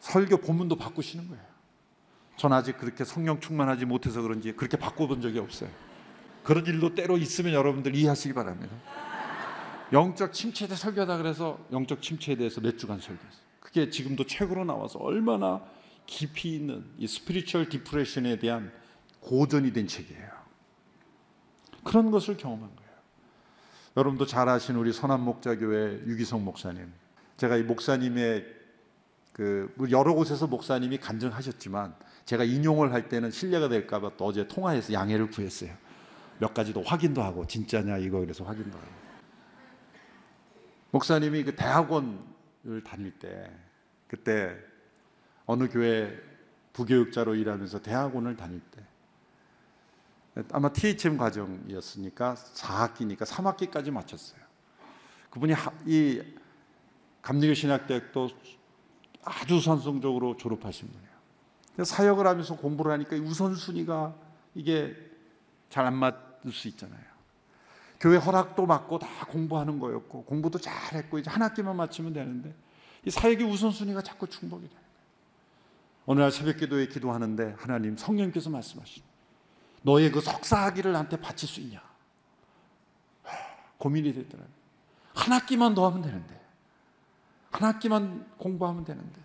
설교 0.00 0.38
본문도 0.38 0.76
바꾸시는 0.76 1.28
거예요. 1.28 1.53
전 2.36 2.52
아직 2.52 2.78
그렇게 2.78 3.04
성령 3.04 3.40
충만하지 3.40 3.84
못해서 3.84 4.20
그런지 4.22 4.52
그렇게 4.52 4.76
바꿔본 4.76 5.20
적이 5.20 5.38
없어요. 5.38 5.70
그런 6.42 6.66
일도 6.66 6.94
때로 6.94 7.16
있으면 7.16 7.54
여러분들 7.54 7.94
이해하시기 7.94 8.34
바랍니다. 8.34 8.76
영적 9.92 10.32
침체에 10.32 10.68
대해 10.68 10.76
설교하다 10.76 11.18
그래서 11.18 11.58
영적 11.72 12.02
침체에 12.02 12.36
대해서 12.36 12.60
몇 12.60 12.78
주간 12.78 12.98
설교했어요. 12.98 13.44
그게 13.60 13.90
지금도 13.90 14.26
책으로 14.26 14.64
나와서 14.64 14.98
얼마나 14.98 15.62
깊이 16.06 16.56
있는 16.56 16.84
이 16.98 17.06
spiritual 17.06 17.68
depression에 17.68 18.38
대한 18.38 18.72
고전이 19.20 19.72
된 19.72 19.86
책이에요. 19.86 20.28
그런 21.82 22.10
것을 22.10 22.36
경험한 22.36 22.74
거예요. 22.74 22.90
여러분도 23.96 24.26
잘 24.26 24.48
아시는 24.48 24.80
우리 24.80 24.92
선한 24.92 25.20
목자교회 25.20 26.02
유기성 26.06 26.44
목사님. 26.44 26.92
제가 27.36 27.56
이 27.56 27.62
목사님의 27.62 28.44
그뭐 29.32 29.90
여러 29.90 30.14
곳에서 30.14 30.46
목사님이 30.46 30.98
간증하셨지만 30.98 31.94
제가 32.24 32.44
인용을 32.44 32.92
할 32.92 33.08
때는 33.08 33.30
신뢰가 33.30 33.68
될까봐 33.68 34.12
또 34.16 34.24
어제 34.26 34.46
통화해서 34.48 34.92
양해를 34.92 35.30
구했어요. 35.30 35.70
몇 36.38 36.52
가지 36.54 36.72
더 36.72 36.80
확인도 36.82 37.22
하고 37.22 37.46
진짜냐 37.46 37.98
이거 37.98 38.20
그래서 38.20 38.44
확인도 38.44 38.76
하고. 38.76 38.88
목사님이 40.90 41.44
그 41.44 41.54
대학원을 41.54 42.82
다닐 42.84 43.12
때 43.18 43.50
그때 44.06 44.56
어느 45.46 45.68
교회 45.68 46.16
부교육자로 46.72 47.34
일하면서 47.34 47.82
대학원을 47.82 48.36
다닐 48.36 48.60
때 48.60 48.82
아마 50.52 50.72
THM 50.72 51.16
과정이었으니까 51.16 52.34
4학기니까 52.34 53.24
3학기까지 53.24 53.90
마쳤어요. 53.92 54.40
그분이 55.30 55.52
하- 55.52 55.72
이 55.86 56.20
감리교 57.22 57.54
신학대학도 57.54 58.30
아주 59.24 59.60
산성적으로 59.60 60.36
졸업하신. 60.36 60.88
그래서 60.88 61.03
사역을 61.82 62.26
하면서 62.26 62.56
공부를 62.56 62.92
하니까 62.92 63.16
우선순위가 63.16 64.14
이게 64.54 64.94
잘 65.70 65.86
안 65.86 65.94
맞을 65.96 66.52
수 66.52 66.68
있잖아요. 66.68 67.02
교회 67.98 68.16
허락도 68.16 68.66
받고 68.66 68.98
다 68.98 69.08
공부하는 69.26 69.78
거였고 69.80 70.24
공부도 70.24 70.58
잘했고 70.58 71.18
이제 71.18 71.30
한 71.30 71.42
학기만 71.42 71.74
마치면 71.76 72.12
되는데 72.12 72.54
이 73.04 73.10
사역의 73.10 73.46
우선순위가 73.46 74.02
자꾸 74.02 74.28
중복이 74.28 74.68
돼요. 74.68 74.80
어느 76.06 76.20
날 76.20 76.30
새벽기도에 76.30 76.88
기도하는데 76.88 77.56
하나님 77.58 77.96
성령께서 77.96 78.50
말씀하시죠. 78.50 79.04
너의 79.82 80.12
그 80.12 80.20
석사학위를 80.20 80.92
나한테 80.92 81.18
바칠 81.20 81.48
수 81.48 81.60
있냐? 81.60 81.80
하, 83.22 83.36
고민이 83.78 84.12
되더라고요. 84.12 84.54
한 85.14 85.32
학기만 85.32 85.74
더 85.74 85.86
하면 85.88 86.02
되는데 86.02 86.40
한 87.50 87.62
학기만 87.62 88.32
공부하면 88.36 88.84
되는데 88.84 89.20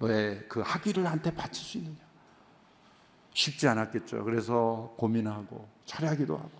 너의 0.00 0.44
그 0.48 0.60
학위를 0.60 1.02
나한테 1.04 1.32
바칠 1.32 1.64
수 1.64 1.78
있느냐? 1.78 1.96
쉽지 3.32 3.68
않았겠죠. 3.68 4.24
그래서 4.24 4.92
고민하고 4.96 5.68
철회하기도 5.84 6.36
하고 6.36 6.50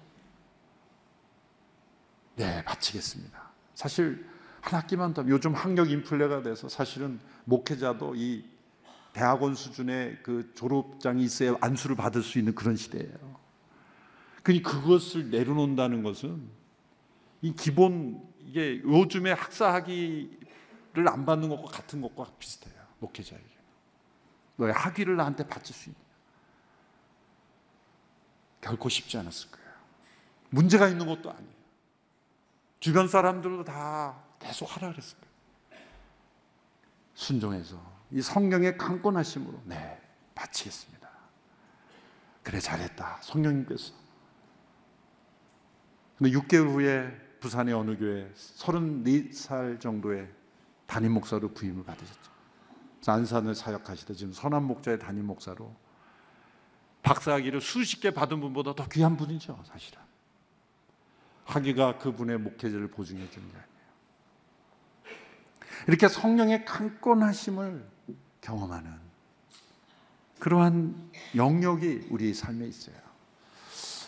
네 2.37 2.63
바치겠습니다. 2.65 3.51
사실 3.75 4.27
한 4.61 4.81
학기만 4.81 5.15
더 5.15 5.27
요즘 5.27 5.55
학력 5.55 5.91
인플레가 5.91 6.43
돼서 6.43 6.69
사실은 6.69 7.19
목회자도 7.45 8.15
이 8.15 8.45
대학원 9.13 9.55
수준의 9.55 10.21
그 10.23 10.53
졸업장이 10.55 11.25
있어야 11.25 11.57
안수를 11.61 11.97
받을 11.97 12.23
수 12.23 12.39
있는 12.39 12.55
그런 12.55 12.77
시대예요. 12.77 13.41
그니 14.43 14.63
그것을 14.63 15.31
내려놓는다는 15.31 16.03
것은 16.03 16.49
이 17.43 17.55
기본 17.55 18.23
이게 18.39 18.81
요즘에 18.83 19.33
학사학위를 19.33 21.09
안 21.09 21.25
받는 21.25 21.49
것과 21.49 21.71
같은 21.71 22.01
것과 22.01 22.33
비슷해요. 22.39 22.80
목회자에게 23.01 23.59
너의 24.57 24.73
학위를 24.73 25.17
나한테 25.17 25.47
바칠 25.47 25.75
수 25.75 25.89
있는 25.89 26.01
결코 28.61 28.89
쉽지 28.89 29.17
않았을 29.17 29.51
거예요. 29.51 29.71
문제가 30.51 30.89
있는 30.89 31.07
것도 31.07 31.31
아니에요. 31.31 31.61
주변 32.79 33.09
사람들도 33.09 33.65
다 33.65 34.23
계속 34.39 34.65
하라 34.77 34.93
그랬을 34.93 35.17
거예요. 35.19 35.85
순종해서 37.15 38.01
이 38.11 38.21
성령의 38.23 38.77
강권하심으로 38.77 39.63
네 39.65 40.01
바치겠습니다. 40.35 41.09
그래 42.43 42.59
잘했다 42.59 43.19
성령님께서. 43.23 43.95
근데 46.17 46.33
6개월 46.33 46.73
후에 46.75 47.39
부산의 47.41 47.73
어느 47.75 47.97
교회 47.97 48.31
34살 48.35 49.81
정도의 49.81 50.31
담임 50.87 51.13
목사로 51.13 51.53
부임을 51.55 51.85
받으셨죠. 51.85 52.31
안산을 53.07 53.55
사역하시다 53.55 54.15
지금 54.15 54.33
선한 54.33 54.65
목자의 54.65 54.99
담임 54.99 55.27
목사로 55.27 55.75
박사학위를 57.03 57.61
수십 57.61 58.01
개 58.01 58.11
받은 58.11 58.41
분보다 58.41 58.75
더 58.75 58.87
귀한 58.89 59.17
분이죠 59.17 59.63
사실은. 59.67 60.01
학위가 61.47 61.99
그분의 61.99 62.39
목회자를 62.39 62.89
보증해 62.89 63.29
주는 63.31 63.49
게 63.49 63.57
아니에요. 63.57 63.71
이렇게 65.89 66.09
성령의 66.09 66.65
강권하심을 66.65 67.89
경험하는 68.41 68.99
그러한 70.39 71.11
영역이 71.35 72.09
우리 72.11 72.33
삶에 72.35 72.67
있어요. 72.67 72.97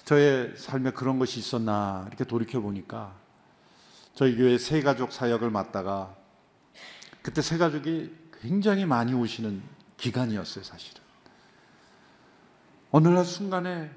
저의 0.05 0.57
삶에 0.57 0.91
그런 0.93 1.19
것이 1.19 1.39
있었나 1.41 2.05
이렇게 2.09 2.25
돌이켜 2.25 2.61
보니까 2.61 3.15
저희 4.15 4.37
교회 4.37 4.59
새 4.59 4.83
가족 4.83 5.13
사역을 5.13 5.51
맡다가 5.51 6.15
그때 7.23 7.41
새 7.41 7.57
가족이 7.57 8.22
굉장히 8.43 8.85
많이 8.85 9.15
오시는 9.15 9.63
기간이었어요, 9.99 10.65
사실은. 10.65 11.01
어느 12.91 13.07
날 13.07 13.25
순간에 13.25 13.89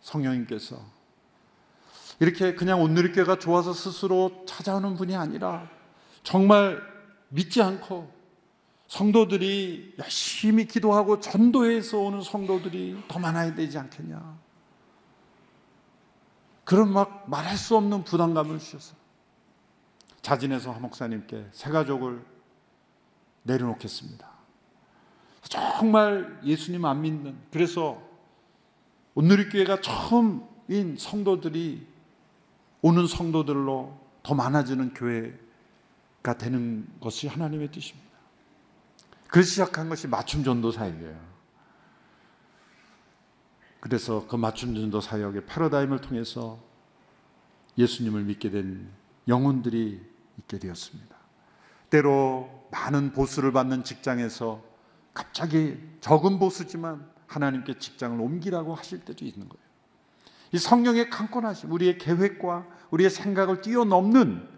성령님께서 0.00 0.78
이렇게 2.20 2.54
그냥 2.54 2.82
온누리교회가 2.82 3.38
좋아서 3.38 3.72
스스로 3.72 4.44
찾아오는 4.46 4.94
분이 4.96 5.16
아니라 5.16 5.68
정말 6.22 6.80
믿지 7.30 7.62
않고 7.62 8.12
성도들이 8.86 9.94
열심히 9.98 10.66
기도하고 10.66 11.20
전도해서 11.20 11.98
오는 11.98 12.20
성도들이 12.20 13.04
더 13.08 13.18
많아야 13.18 13.54
되지 13.54 13.78
않겠냐. 13.78 14.38
그런 16.64 16.92
막 16.92 17.28
말할 17.30 17.56
수 17.56 17.76
없는 17.76 18.04
부담감을 18.04 18.58
주셔서 18.58 18.94
자진해서 20.20 20.70
한 20.70 20.82
목사님께 20.82 21.48
새 21.52 21.70
가족을 21.70 22.33
내려놓겠습니다. 23.44 24.28
정말 25.42 26.40
예수님 26.44 26.84
안 26.84 27.02
믿는 27.02 27.36
그래서 27.52 28.02
온누리교회가 29.14 29.80
처음인 29.80 30.96
성도들이 30.98 31.86
오는 32.82 33.06
성도들로 33.06 33.98
더 34.22 34.34
많아지는 34.34 34.94
교회가 34.94 36.38
되는 36.38 36.86
것이 37.00 37.28
하나님의 37.28 37.70
뜻입니다. 37.70 38.10
그래서 39.28 39.50
시작한 39.50 39.88
것이 39.88 40.08
맞춤 40.08 40.44
전도 40.44 40.70
사역이에요. 40.70 41.34
그래서 43.80 44.26
그 44.26 44.36
맞춤 44.36 44.74
전도 44.74 45.00
사역의 45.00 45.44
패러다임을 45.46 46.00
통해서 46.00 46.58
예수님을 47.76 48.22
믿게 48.24 48.50
된 48.50 48.90
영혼들이 49.28 50.00
있게 50.38 50.58
되었습니다. 50.58 51.14
때로 51.90 52.63
많은 52.74 53.12
보수를 53.12 53.52
받는 53.52 53.84
직장에서 53.84 54.60
갑자기 55.14 55.78
적은 56.00 56.40
보수지만 56.40 57.06
하나님께 57.28 57.78
직장을 57.78 58.20
옮기라고 58.20 58.74
하실 58.74 59.04
때도 59.04 59.24
있는 59.24 59.48
거예요. 59.48 59.64
이 60.52 60.58
성령의 60.58 61.08
강권하심, 61.08 61.70
우리의 61.70 61.98
계획과 61.98 62.66
우리의 62.90 63.10
생각을 63.10 63.60
뛰어넘는 63.60 64.48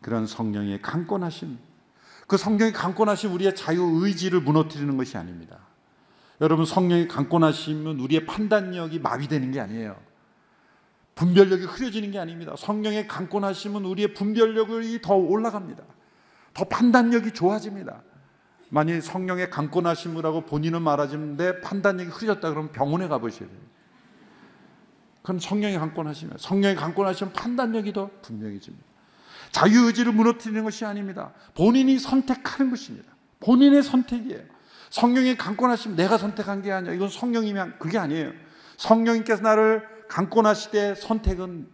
그런 0.00 0.26
성령의 0.26 0.82
강권하심, 0.82 1.58
그 2.26 2.36
성령의 2.36 2.72
강권하심 2.72 3.32
우리의 3.32 3.54
자유 3.56 3.82
의지를 4.02 4.40
무너뜨리는 4.40 4.96
것이 4.96 5.16
아닙니다. 5.16 5.58
여러분 6.40 6.64
성령의 6.64 7.08
강권하심은 7.08 8.00
우리의 8.00 8.26
판단력이 8.26 9.00
마비되는 9.00 9.50
게 9.50 9.60
아니에요. 9.60 9.96
분별력이 11.14 11.64
흐려지는 11.64 12.10
게 12.10 12.18
아닙니다. 12.18 12.54
성령의 12.56 13.06
강권하심은 13.06 13.84
우리의 13.84 14.14
분별력이 14.14 15.00
더 15.02 15.14
올라갑니다. 15.14 15.84
더 16.54 16.64
판단력이 16.64 17.32
좋아집니다. 17.32 18.02
만약 18.70 19.00
성령의 19.02 19.50
강권하심을 19.50 20.24
하고 20.24 20.40
본인은 20.46 20.82
말하지는데 20.82 21.60
판단력이 21.60 22.10
흐려졌다 22.10 22.48
그러면 22.48 22.72
병원에 22.72 23.08
가보셔야 23.08 23.48
돼요. 23.48 23.60
그건 25.22 25.38
성령의 25.38 25.78
강권하시면 25.78 26.36
성령의 26.38 26.76
강권하시면 26.76 27.32
판단력이 27.32 27.92
더 27.92 28.10
분명해집니다. 28.22 28.84
자유의지를 29.52 30.12
무너뜨리는 30.12 30.62
것이 30.64 30.84
아닙니다. 30.84 31.32
본인이 31.54 31.98
선택하는 31.98 32.70
것입니다. 32.70 33.12
본인의 33.40 33.82
선택이에요. 33.82 34.42
성령의 34.90 35.36
강권하시면 35.36 35.96
내가 35.96 36.18
선택한 36.18 36.62
게 36.62 36.72
아니야. 36.72 36.92
이건 36.92 37.08
성령님이 37.08 37.58
한 37.58 37.78
그게 37.78 37.98
아니에요. 37.98 38.32
성령님께서 38.76 39.42
나를 39.42 39.86
강권하시되 40.08 40.96
선택은 40.96 41.68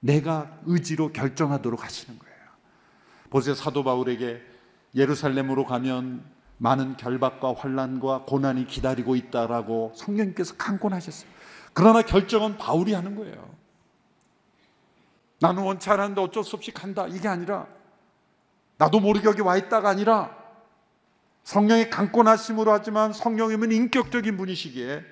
내가 0.00 0.58
의지로 0.66 1.12
결정하도록 1.12 1.84
하시는 1.84 2.18
거예요. 2.18 2.25
보세요. 3.30 3.54
사도 3.54 3.84
바울에게 3.84 4.42
예루살렘으로 4.94 5.64
가면 5.64 6.24
많은 6.58 6.96
결박과 6.96 7.54
환란과 7.54 8.24
고난이 8.26 8.66
기다리고 8.66 9.14
있다라고 9.16 9.92
성령님께서 9.94 10.56
강권하셨어요. 10.56 11.30
그러나 11.74 12.02
결정은 12.02 12.56
바울이 12.56 12.94
하는 12.94 13.16
거예요. 13.16 13.54
나는 15.38 15.62
원치 15.62 15.90
않았는데 15.90 16.20
어쩔 16.20 16.42
수 16.44 16.56
없이 16.56 16.72
간다. 16.72 17.06
이게 17.06 17.28
아니라 17.28 17.66
나도 18.78 19.00
모르게 19.00 19.28
여기 19.28 19.42
와 19.42 19.56
있다가 19.56 19.90
아니라 19.90 20.34
성령의 21.44 21.90
강권하심으로 21.90 22.72
하지만 22.72 23.12
성령님은 23.12 23.70
인격적인 23.70 24.36
분이시기에 24.36 25.04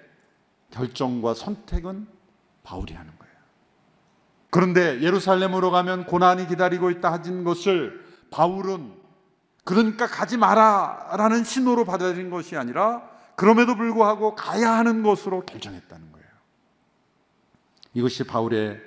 결정과 0.71 1.35
선택은 1.35 2.09
바울이 2.63 2.95
하는 2.95 3.13
거예요. 3.19 3.35
그런데 4.51 5.01
예루살렘으로 5.03 5.71
가면 5.71 6.07
고난이 6.07 6.49
기다리고 6.49 6.91
있다 6.91 7.13
하진 7.13 7.45
것을 7.45 8.04
바울은 8.35 8.93
그러니까 9.63 10.09
가지 10.09 10.37
마라라는 10.37 11.45
신호로 11.45 11.85
받아들인 11.85 12.31
것이 12.31 12.57
아니라 12.57 13.09
그럼에도 13.37 13.77
불구하고 13.77 14.35
가야 14.35 14.73
하는 14.73 15.05
것으로 15.05 15.47
결정했다는 15.47 16.13
거예요. 16.13 16.27
이것이 17.95 18.25
바울의 18.25 18.81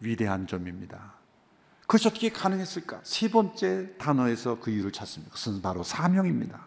위대한 0.00 0.46
점입니다. 0.46 1.12
그것이 1.82 2.08
어떻게 2.08 2.30
가능했을까? 2.30 3.00
세 3.02 3.30
번째 3.30 3.94
단어에서 3.98 4.58
그 4.58 4.70
이유를 4.70 4.90
찾습니다. 4.90 5.34
그것은 5.34 5.60
바로 5.60 5.82
사명입니다. 5.82 6.66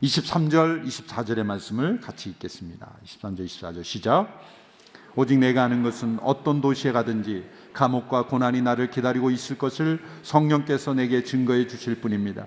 23절, 0.00 0.86
24절의 0.86 1.42
말씀을 1.42 2.00
같이 2.00 2.30
읽겠습니다. 2.30 2.88
23절, 3.04 3.46
24절 3.46 3.82
시작. 3.82 4.40
오직 5.14 5.38
내가 5.38 5.64
아는 5.64 5.82
것은 5.82 6.18
어떤 6.22 6.60
도시에 6.60 6.92
가든지 6.92 7.44
감옥과 7.72 8.26
고난이 8.26 8.62
나를 8.62 8.90
기다리고 8.90 9.30
있을 9.30 9.58
것을 9.58 10.00
성령께서 10.22 10.94
내게 10.94 11.22
증거해 11.22 11.66
주실 11.66 12.00
뿐입니다. 12.00 12.46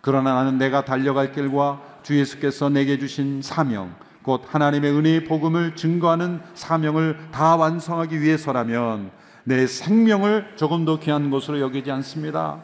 그러나 0.00 0.34
나는 0.34 0.58
내가 0.58 0.84
달려갈 0.84 1.32
길과 1.32 2.00
주 2.02 2.16
예수께서 2.18 2.68
내게 2.68 2.98
주신 2.98 3.42
사명, 3.42 3.94
곧 4.22 4.42
하나님의 4.46 4.92
은혜의 4.92 5.24
복음을 5.24 5.74
증거하는 5.74 6.40
사명을 6.54 7.30
다 7.32 7.56
완성하기 7.56 8.20
위해서라면 8.20 9.10
내 9.44 9.66
생명을 9.66 10.54
조금 10.56 10.84
더 10.84 10.98
귀한 10.98 11.30
것으로 11.30 11.60
여기지 11.60 11.90
않습니다. 11.90 12.62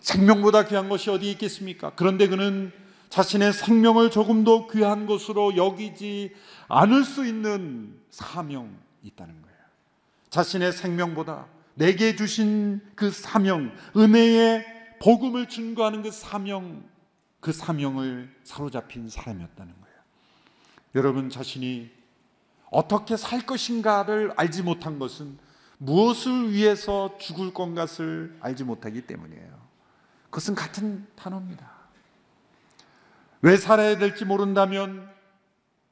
생명보다 0.00 0.64
귀한 0.66 0.88
것이 0.88 1.10
어디 1.10 1.30
있겠습니까? 1.32 1.92
그런데 1.96 2.28
그는 2.28 2.72
자신의 3.08 3.52
생명을 3.52 4.10
조금 4.10 4.44
더 4.44 4.66
귀한 4.68 5.06
것으로 5.06 5.56
여기지 5.56 6.34
않을 6.68 7.04
수 7.04 7.24
있는 7.24 7.98
사명이 8.10 8.70
있다는 9.02 9.42
거예요. 9.42 9.56
자신의 10.30 10.72
생명보다 10.72 11.46
내게 11.74 12.16
주신 12.16 12.80
그 12.94 13.10
사명, 13.10 13.72
은혜의 13.96 14.64
복음을 15.00 15.48
증거하는 15.48 16.02
그 16.02 16.10
사명, 16.10 16.84
그 17.40 17.52
사명을 17.52 18.34
사로잡힌 18.44 19.08
사람이었다는 19.08 19.72
거예요. 19.72 19.96
여러분 20.94 21.28
자신이 21.28 21.90
어떻게 22.70 23.16
살 23.16 23.46
것인가를 23.46 24.32
알지 24.36 24.62
못한 24.62 24.98
것은 24.98 25.38
무엇을 25.78 26.52
위해서 26.52 27.16
죽을 27.18 27.52
것을 27.52 28.36
알지 28.40 28.64
못하기 28.64 29.02
때문이에요. 29.02 29.66
그것은 30.30 30.54
같은 30.54 31.06
단어입니다. 31.14 31.75
왜 33.46 33.56
살아야 33.56 33.96
될지 33.96 34.24
모른다면 34.24 35.08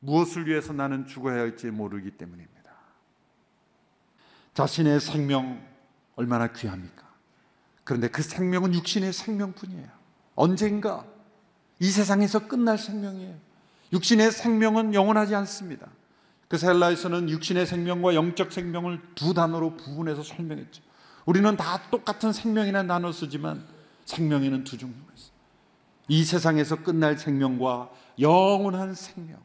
무엇을 0.00 0.48
위해서 0.48 0.72
나는 0.72 1.06
죽어야 1.06 1.38
할지 1.38 1.68
모르기 1.68 2.10
때문입니다. 2.10 2.52
자신의 4.54 4.98
생명 4.98 5.64
얼마나 6.16 6.48
귀합니까? 6.48 7.04
그런데 7.84 8.08
그 8.08 8.22
생명은 8.22 8.74
육신의 8.74 9.12
생명뿐이에요. 9.12 9.86
언젠가 10.34 11.04
이 11.78 11.88
세상에서 11.90 12.48
끝날 12.48 12.76
생명이에요. 12.76 13.36
육신의 13.92 14.32
생명은 14.32 14.92
영원하지 14.92 15.36
않습니다. 15.36 15.86
그 16.48 16.58
헬라에서는 16.60 17.30
육신의 17.30 17.66
생명과 17.66 18.16
영적 18.16 18.50
생명을 18.52 19.00
두 19.14 19.32
단어로 19.32 19.76
구분해서 19.76 20.24
설명했죠. 20.24 20.82
우리는 21.24 21.56
다 21.56 21.80
똑같은 21.92 22.32
생명이나 22.32 22.82
나눠 22.82 23.12
쓰지만 23.12 23.64
생명에는 24.06 24.64
두 24.64 24.76
종류가 24.76 25.12
있어요. 25.14 25.33
이 26.08 26.24
세상에서 26.24 26.76
끝날 26.82 27.18
생명과 27.18 27.90
영원한 28.20 28.94
생명. 28.94 29.38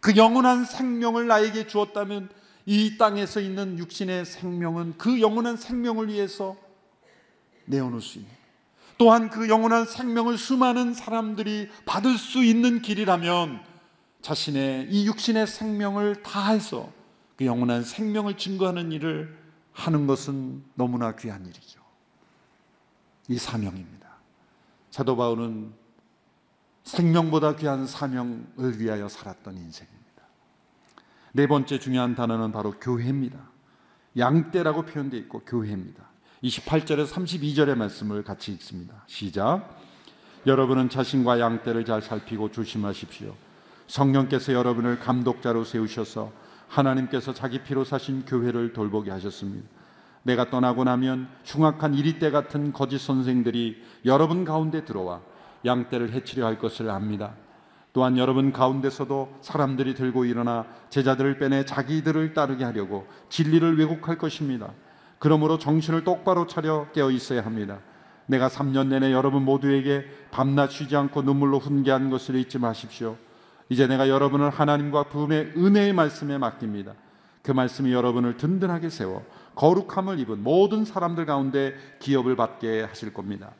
그 0.00 0.16
영원한 0.16 0.64
생명을 0.64 1.26
나에게 1.26 1.66
주었다면 1.66 2.28
이 2.66 2.98
땅에서 2.98 3.40
있는 3.40 3.78
육신의 3.78 4.26
생명은 4.26 4.94
그 4.98 5.20
영원한 5.20 5.56
생명을 5.56 6.08
위해서 6.08 6.56
내어놓을 7.64 8.00
수 8.00 8.18
있는 8.18 8.30
또한 8.98 9.30
그 9.30 9.48
영원한 9.48 9.86
생명을 9.86 10.36
수많은 10.36 10.92
사람들이 10.92 11.68
받을 11.86 12.18
수 12.18 12.44
있는 12.44 12.82
길이라면 12.82 13.62
자신의 14.20 14.88
이 14.90 15.06
육신의 15.06 15.46
생명을 15.46 16.22
다해서 16.22 16.92
그 17.36 17.46
영원한 17.46 17.84
생명을 17.84 18.36
증거하는 18.36 18.90
일을 18.90 19.38
하는 19.72 20.08
것은 20.08 20.64
너무나 20.74 21.14
귀한 21.14 21.46
일이죠. 21.46 21.80
이 23.28 23.38
사명입니다. 23.38 24.08
사도 24.90 25.16
바울은 25.16 25.72
생명보다 26.88 27.56
귀한 27.56 27.86
사명을 27.86 28.78
위하여 28.80 29.08
살았던 29.08 29.56
인생입니다. 29.58 30.22
네 31.32 31.46
번째 31.46 31.78
중요한 31.78 32.14
단어는 32.14 32.50
바로 32.50 32.72
교회입니다. 32.80 33.38
양떼라고 34.16 34.82
표현되어 34.86 35.20
있고 35.20 35.40
교회입니다. 35.40 36.04
28절에서 36.42 37.06
32절의 37.08 37.76
말씀을 37.76 38.24
같이 38.24 38.52
읽습니다. 38.52 39.04
시작. 39.06 39.78
여러분은 40.46 40.88
자신과 40.88 41.40
양떼를 41.40 41.84
잘 41.84 42.00
살피고 42.00 42.50
조심하십시오. 42.52 43.34
성령께서 43.86 44.54
여러분을 44.54 44.98
감독자로 44.98 45.64
세우셔서 45.64 46.32
하나님께서 46.68 47.34
자기 47.34 47.62
피로 47.62 47.84
사신 47.84 48.24
교회를 48.24 48.72
돌보게 48.72 49.10
하셨습니다. 49.10 49.68
내가 50.22 50.48
떠나고 50.48 50.84
나면 50.84 51.28
흉악한 51.44 51.94
이리떼 51.94 52.30
같은 52.30 52.72
거짓 52.72 52.98
선생들이 52.98 53.82
여러분 54.06 54.44
가운데 54.46 54.84
들어와 54.86 55.20
양떼를 55.64 56.12
해치려 56.12 56.46
할 56.46 56.58
것을 56.58 56.90
압니다. 56.90 57.34
또한 57.92 58.16
여러분 58.18 58.52
가운데서도 58.52 59.38
사람들이 59.40 59.94
들고 59.94 60.24
일어나 60.24 60.66
제자들을 60.90 61.38
빼내 61.38 61.64
자기들을 61.64 62.34
따르게 62.34 62.64
하려고 62.64 63.06
진리를 63.28 63.78
왜곡할 63.78 64.18
것입니다. 64.18 64.72
그러므로 65.18 65.58
정신을 65.58 66.04
똑바로 66.04 66.46
차려 66.46 66.92
깨어 66.92 67.10
있어야 67.10 67.44
합니다. 67.44 67.80
내가 68.26 68.48
3년 68.48 68.88
내내 68.88 69.12
여러분 69.12 69.44
모두에게 69.44 70.04
밤낮 70.30 70.70
쉬지 70.70 70.94
않고 70.96 71.22
눈물로 71.22 71.58
훈계한 71.58 72.10
것을 72.10 72.36
잊지 72.36 72.58
마십시오. 72.58 73.16
이제 73.70 73.86
내가 73.86 74.08
여러분을 74.08 74.50
하나님과 74.50 75.04
부음의 75.04 75.54
은혜의 75.56 75.92
말씀에 75.92 76.38
맡깁니다. 76.38 76.94
그 77.42 77.52
말씀이 77.52 77.92
여러분을 77.92 78.36
든든하게 78.36 78.90
세워 78.90 79.24
거룩함을 79.54 80.18
입은 80.20 80.42
모든 80.42 80.84
사람들 80.84 81.26
가운데 81.26 81.74
기업을 81.98 82.36
받게 82.36 82.82
하실 82.82 83.12
겁니다. 83.12 83.52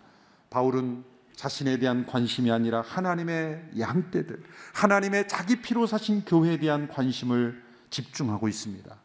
바울은 0.51 1.05
자신에 1.39 1.79
대한 1.79 2.05
관심이 2.05 2.51
아니라 2.51 2.81
하나님의 2.81 3.71
양떼들, 3.79 4.43
하나님의 4.75 5.29
자기 5.29 5.63
피로 5.63 5.87
사신 5.87 6.25
교회에 6.25 6.59
대한 6.59 6.89
관심을 6.89 7.63
집중하고 7.91 8.49
있습니다. 8.49 8.97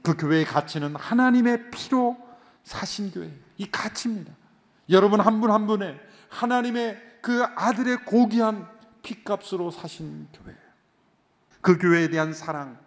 그 0.00 0.16
교회의 0.16 0.46
가치는 0.46 0.96
하나님의 0.96 1.70
피로 1.70 2.16
사신 2.64 3.10
교회, 3.10 3.30
이 3.58 3.70
가치입니다. 3.70 4.32
여러분 4.88 5.20
한 5.20 5.42
분한 5.42 5.66
분의 5.66 6.00
하나님의 6.30 7.18
그 7.20 7.42
아들의 7.42 8.06
고귀한 8.06 8.66
피값으로 9.02 9.70
사신 9.70 10.28
교회. 10.32 10.56
그 11.60 11.76
교회에 11.76 12.08
대한 12.08 12.32
사랑. 12.32 12.78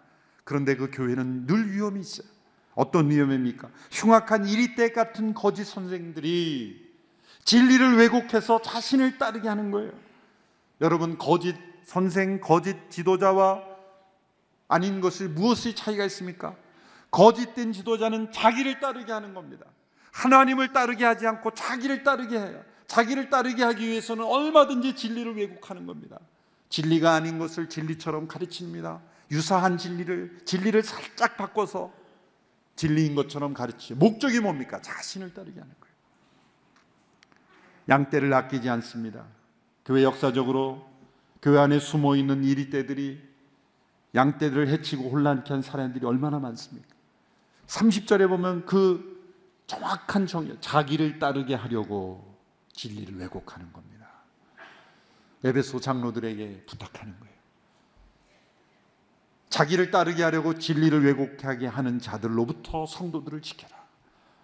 그런데 0.43 0.75
그 0.75 0.89
교회는 0.89 1.45
늘 1.45 1.71
위험이 1.71 1.99
있어요. 1.99 2.27
어떤 2.73 3.11
위험입니까? 3.11 3.69
흉악한 3.91 4.47
이리떼 4.47 4.93
같은 4.93 5.35
거짓 5.35 5.63
선생들이 5.65 6.82
진리를 7.45 7.97
왜곡해서 7.97 8.61
자신을 8.61 9.17
따르게 9.17 9.47
하는 9.47 9.71
거예요. 9.71 9.91
여러분 10.81 11.17
거짓 11.17 11.55
선생, 11.83 12.39
거짓 12.39 12.89
지도자와 12.89 13.61
아닌 14.67 15.01
것을 15.01 15.29
무엇의 15.29 15.75
차이가 15.75 16.05
있습니까? 16.05 16.55
거짓된 17.11 17.73
지도자는 17.73 18.31
자기를 18.31 18.79
따르게 18.79 19.11
하는 19.11 19.33
겁니다. 19.33 19.65
하나님을 20.11 20.73
따르게 20.73 21.05
하지 21.05 21.27
않고 21.27 21.51
자기를 21.51 22.03
따르게 22.03 22.37
해요. 22.37 22.63
자기를 22.87 23.29
따르게 23.29 23.63
하기 23.63 23.87
위해서는 23.87 24.23
얼마든지 24.23 24.95
진리를 24.95 25.35
왜곡하는 25.35 25.85
겁니다. 25.85 26.19
진리가 26.69 27.13
아닌 27.13 27.37
것을 27.39 27.69
진리처럼 27.69 28.27
가르칩니다. 28.27 29.01
유사한 29.31 29.77
진리를 29.77 30.41
진리를 30.45 30.81
살짝 30.83 31.37
바꿔서 31.37 31.93
진리인 32.75 33.15
것처럼 33.15 33.53
가르치죠. 33.53 33.95
목적이 33.95 34.39
뭡니까? 34.39 34.81
자신을 34.81 35.33
따르게 35.33 35.59
하는 35.59 35.73
거예요. 35.79 35.82
양떼를 37.89 38.33
아끼지 38.33 38.69
않습니다. 38.69 39.25
교회 39.85 40.03
역사적으로 40.03 40.89
교회 41.41 41.59
안에 41.59 41.79
숨어 41.79 42.15
있는 42.15 42.43
이리떼들이 42.43 43.21
양떼들을 44.15 44.67
해치고 44.69 45.09
혼란케 45.09 45.51
한 45.51 45.61
사람들이 45.61 46.05
얼마나 46.05 46.39
많습니까? 46.39 46.87
30절에 47.67 48.29
보면 48.29 48.65
그 48.65 49.13
정확한 49.67 50.27
정의, 50.27 50.55
자기를 50.61 51.19
따르게 51.19 51.55
하려고 51.55 52.37
진리를 52.73 53.17
왜곡하는 53.17 53.73
겁니다. 53.73 54.07
에베소 55.43 55.79
장로들에게 55.79 56.65
부탁하는 56.67 57.19
거예요. 57.19 57.33
자기를 59.49 59.91
따르게 59.91 60.23
하려고 60.23 60.57
진리를 60.57 61.03
왜곡하게 61.03 61.67
하는 61.67 61.99
자들로부터 61.99 62.85
성도들을 62.85 63.41
지켜라. 63.41 63.75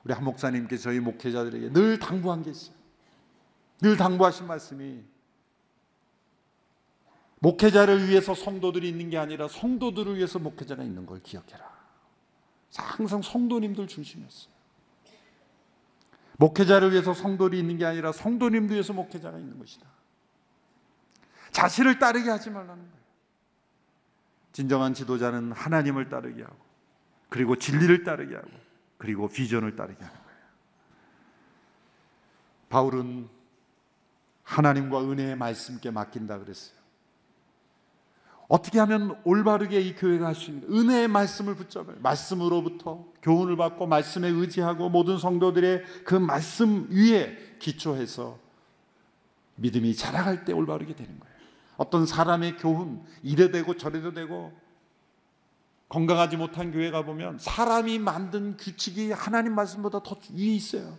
우리 0.03 0.13
한 0.13 0.23
목사님께 0.23 0.77
저희 0.77 0.99
목회자들에게 0.99 1.73
늘 1.73 1.99
당부한 1.99 2.43
게 2.43 2.51
있어요. 2.51 2.78
늘 3.81 3.97
당부하신 3.97 4.47
말씀이 4.47 5.03
목회자를 7.39 8.09
위해서 8.09 8.35
성도들이 8.35 8.89
있는 8.89 9.09
게 9.09 9.17
아니라 9.17 9.47
성도들을 9.47 10.17
위해서 10.17 10.39
목회자가 10.39 10.83
있는 10.83 11.05
걸 11.05 11.21
기억해라. 11.21 11.69
항상 12.75 13.21
성도님들 13.21 13.87
중심이었어요. 13.87 14.53
목회자를 16.37 16.91
위해서 16.91 17.13
성도들이 17.13 17.59
있는 17.59 17.77
게 17.77 17.85
아니라 17.85 18.11
성도님도 18.11 18.73
위해서 18.73 18.93
목회자가 18.93 19.37
있는 19.37 19.57
것이다. 19.57 19.87
자신을 21.51 21.99
따르게 21.99 22.29
하지 22.29 22.49
말라는 22.49 22.83
거예요. 22.83 22.99
진정한 24.51 24.93
지도자는 24.93 25.51
하나님을 25.51 26.09
따르게 26.09 26.43
하고 26.43 26.57
그리고 27.29 27.55
진리를 27.55 28.03
따르게 28.03 28.35
하고 28.35 28.49
그리고 28.97 29.27
비전을 29.29 29.75
따르게 29.75 30.03
하는 30.03 30.23
거예요. 30.23 30.39
바울은 32.69 33.38
하나님과 34.49 35.03
은혜의 35.03 35.35
말씀께 35.37 35.91
맡긴다 35.91 36.39
그랬어요. 36.39 36.79
어떻게 38.47 38.79
하면 38.79 39.15
올바르게 39.23 39.79
이 39.79 39.93
교회가 39.93 40.25
할 40.25 40.33
수 40.35 40.49
있는 40.49 40.67
은혜의 40.73 41.07
말씀을 41.07 41.53
붙잡아요. 41.55 41.97
말씀으로부터 42.01 43.05
교훈을 43.21 43.57
받고 43.57 43.85
말씀에 43.85 44.27
의지하고 44.27 44.89
모든 44.89 45.19
성도들의 45.19 45.83
그 46.03 46.15
말씀 46.15 46.87
위에 46.89 47.37
기초해서 47.59 48.39
믿음이 49.57 49.95
자라갈 49.95 50.45
때 50.45 50.53
올바르게 50.53 50.95
되는 50.95 51.19
거예요. 51.19 51.35
어떤 51.77 52.07
사람의 52.07 52.57
교훈 52.57 53.03
이래 53.21 53.51
되고 53.51 53.77
저래도 53.77 54.13
되고 54.13 54.51
건강하지 55.89 56.37
못한 56.37 56.71
교회 56.71 56.89
가 56.89 57.05
보면 57.05 57.37
사람이 57.37 57.99
만든 57.99 58.57
규칙이 58.57 59.11
하나님 59.11 59.53
말씀보다 59.53 60.01
더 60.01 60.15
위에 60.33 60.55
있어요. 60.55 60.97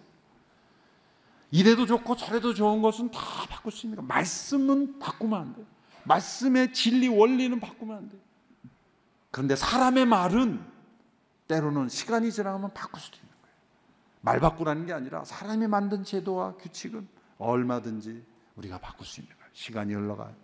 이래도 1.50 1.86
좋고 1.86 2.16
저래도 2.16 2.54
좋은 2.54 2.80
것은 2.80 3.10
다 3.10 3.20
바꿀 3.48 3.72
수 3.72 3.86
있는 3.86 3.96
거. 3.96 4.02
말씀은 4.02 4.98
바꾸면 4.98 5.40
안 5.40 5.54
돼. 5.54 5.64
말씀의 6.04 6.72
진리 6.72 7.08
원리는 7.08 7.58
바꾸면 7.58 7.96
안 7.96 8.08
돼. 8.08 8.16
그런데 9.30 9.56
사람의 9.56 10.06
말은 10.06 10.64
때로는 11.48 11.88
시간이 11.88 12.30
지나가면 12.30 12.72
바꿀 12.72 13.00
수도 13.00 13.16
있는 13.16 13.28
거예요. 13.42 13.54
말 14.20 14.40
바꾸라는 14.40 14.86
게 14.86 14.92
아니라 14.92 15.24
사람이 15.24 15.66
만든 15.66 16.04
제도와 16.04 16.54
규칙은 16.54 17.08
얼마든지 17.38 18.24
우리가 18.56 18.78
바꿀 18.78 19.06
수 19.06 19.20
있는 19.20 19.34
거예요. 19.36 19.50
시간이 19.52 19.94
흘러가요. 19.94 20.34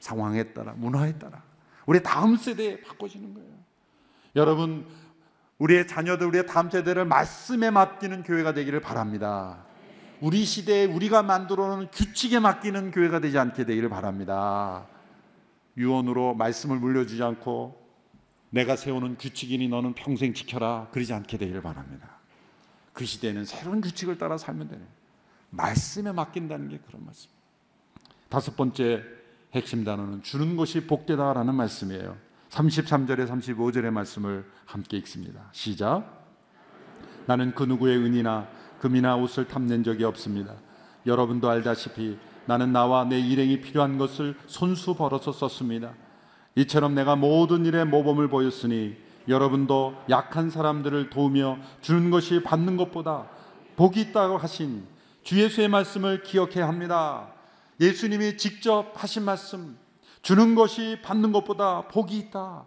상황에 0.00 0.52
따라 0.52 0.72
문화에 0.76 1.18
따라 1.18 1.42
우리 1.86 2.02
다음 2.02 2.36
세대에 2.36 2.80
바꿔지는 2.82 3.32
거예요. 3.34 3.50
여러분 4.34 4.86
우리의 5.58 5.86
자녀들 5.86 6.26
우리의 6.26 6.46
다음 6.46 6.68
세대를 6.68 7.06
말씀에 7.06 7.70
맡기는 7.70 8.22
교회가 8.22 8.52
되기를 8.52 8.80
바랍니다. 8.80 9.65
우리 10.20 10.44
시대에 10.44 10.86
우리가 10.86 11.22
만들어 11.22 11.68
놓은 11.68 11.88
규칙에 11.90 12.38
맡기는 12.38 12.90
교회가 12.90 13.20
되지 13.20 13.38
않게 13.38 13.64
되기를 13.64 13.88
바랍니다. 13.88 14.86
유언으로 15.76 16.34
말씀을 16.34 16.78
물려주지 16.78 17.22
않고 17.22 17.86
내가 18.50 18.76
세우는 18.76 19.18
규칙이니 19.18 19.68
너는 19.68 19.94
평생 19.94 20.32
지켜라 20.32 20.88
그러지 20.92 21.12
않게 21.12 21.36
되기를 21.36 21.60
바랍니다. 21.60 22.16
그 22.92 23.04
시대에는 23.04 23.44
새로운 23.44 23.82
규칙을 23.82 24.16
따라 24.16 24.38
살면 24.38 24.68
되는 24.68 24.86
말씀에 25.50 26.12
맡긴다는 26.12 26.68
게 26.68 26.78
그런 26.86 27.04
말씀. 27.04 27.30
다섯 28.28 28.56
번째 28.56 29.02
핵심 29.52 29.84
단어는 29.84 30.22
주는 30.22 30.56
것이 30.56 30.86
복되다라는 30.86 31.54
말씀이에요. 31.54 32.16
33절에 32.50 33.28
35절의 33.28 33.90
말씀을 33.90 34.50
함께 34.64 34.96
읽습니다. 34.98 35.48
시작. 35.52 36.24
나는 37.26 37.54
그 37.54 37.64
누구의 37.64 37.98
은이나 37.98 38.48
금이나 38.80 39.16
옷을 39.16 39.46
탐낸 39.46 39.84
적이 39.84 40.04
없습니다. 40.04 40.54
여러분도 41.06 41.48
알다시피 41.48 42.18
나는 42.46 42.72
나와 42.72 43.04
내 43.04 43.18
일행이 43.18 43.60
필요한 43.60 43.98
것을 43.98 44.36
손수 44.46 44.94
벌어서 44.94 45.32
썼습니다. 45.32 45.92
이처럼 46.54 46.94
내가 46.94 47.16
모든 47.16 47.66
일에 47.66 47.84
모범을 47.84 48.28
보였으니 48.28 48.96
여러분도 49.28 49.94
약한 50.08 50.50
사람들을 50.50 51.10
도우며 51.10 51.58
주는 51.80 52.10
것이 52.10 52.42
받는 52.42 52.76
것보다 52.76 53.28
복이 53.76 54.00
있다고 54.00 54.38
하신 54.38 54.84
주 55.22 55.40
예수의 55.40 55.68
말씀을 55.68 56.22
기억해야 56.22 56.68
합니다. 56.68 57.28
예수님이 57.80 58.36
직접 58.36 58.92
하신 58.94 59.24
말씀, 59.24 59.76
주는 60.22 60.54
것이 60.54 60.98
받는 61.02 61.32
것보다 61.32 61.82
복이 61.88 62.16
있다. 62.16 62.64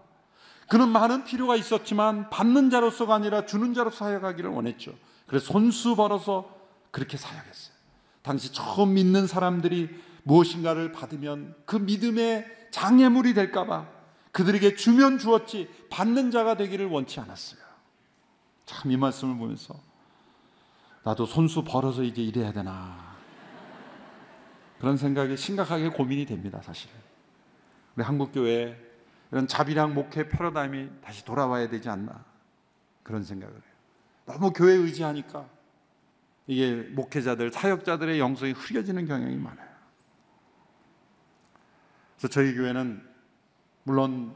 그는 0.67 0.89
많은 0.89 1.23
필요가 1.23 1.55
있었지만 1.55 2.29
받는 2.29 2.69
자로서가 2.69 3.15
아니라 3.15 3.45
주는 3.45 3.73
자로 3.73 3.89
사역하기를 3.89 4.51
원했죠. 4.51 4.93
그래서 5.29 5.45
손수 5.53 5.95
벌어서 5.95 6.49
그렇게 6.91 7.15
사역했어요. 7.17 7.75
당시 8.23 8.51
처음 8.51 8.95
믿는 8.95 9.27
사람들이 9.27 9.89
무엇인가를 10.23 10.91
받으면 10.91 11.55
그 11.65 11.75
믿음의 11.75 12.45
장애물이 12.71 13.35
될까봐 13.35 13.87
그들에게 14.31 14.75
주면 14.75 15.19
주었지 15.19 15.69
받는 15.89 16.31
자가 16.31 16.57
되기를 16.57 16.87
원치 16.87 17.19
않았어요. 17.19 17.59
참 18.65 18.91
이 18.91 18.97
말씀을 18.97 19.37
보면서 19.37 19.75
나도 21.03 21.25
손수 21.25 21.63
벌어서 21.63 22.03
이제 22.03 22.21
일해야 22.21 22.51
되나 22.51 23.15
그런 24.79 24.97
생각이 24.97 25.37
심각하게 25.37 25.89
고민이 25.89 26.25
됩니다, 26.25 26.61
사실. 26.63 26.89
우리 27.95 28.03
한국 28.03 28.31
교회 28.31 28.77
이런 29.31 29.47
자비랑 29.47 29.93
목회 29.93 30.27
패러다임이 30.27 30.89
다시 31.03 31.23
돌아와야 31.25 31.69
되지 31.69 31.89
않나 31.89 32.23
그런 33.03 33.23
생각을 33.23 33.53
해요. 33.53 33.68
너무 34.29 34.53
교회 34.53 34.73
의지하니까 34.73 35.49
이게 36.45 36.75
목회자들, 36.75 37.51
사역자들의 37.51 38.19
영성이 38.19 38.51
흐려지는 38.51 39.07
경향이 39.07 39.35
많아요. 39.37 39.67
그래서 42.15 42.27
저희 42.31 42.53
교회는 42.53 43.01
물론 43.83 44.35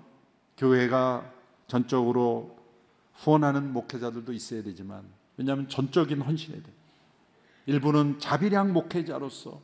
교회가 0.58 1.32
전적으로 1.68 2.58
후원하는 3.14 3.72
목회자들도 3.72 4.34
있어야 4.34 4.64
되지만 4.64 5.04
왜냐하면 5.38 5.70
전적인 5.70 6.22
헌신해야 6.22 6.64
돼. 6.64 6.72
일부는 7.68 8.18
자비량 8.18 8.74
목회자로서 8.74 9.62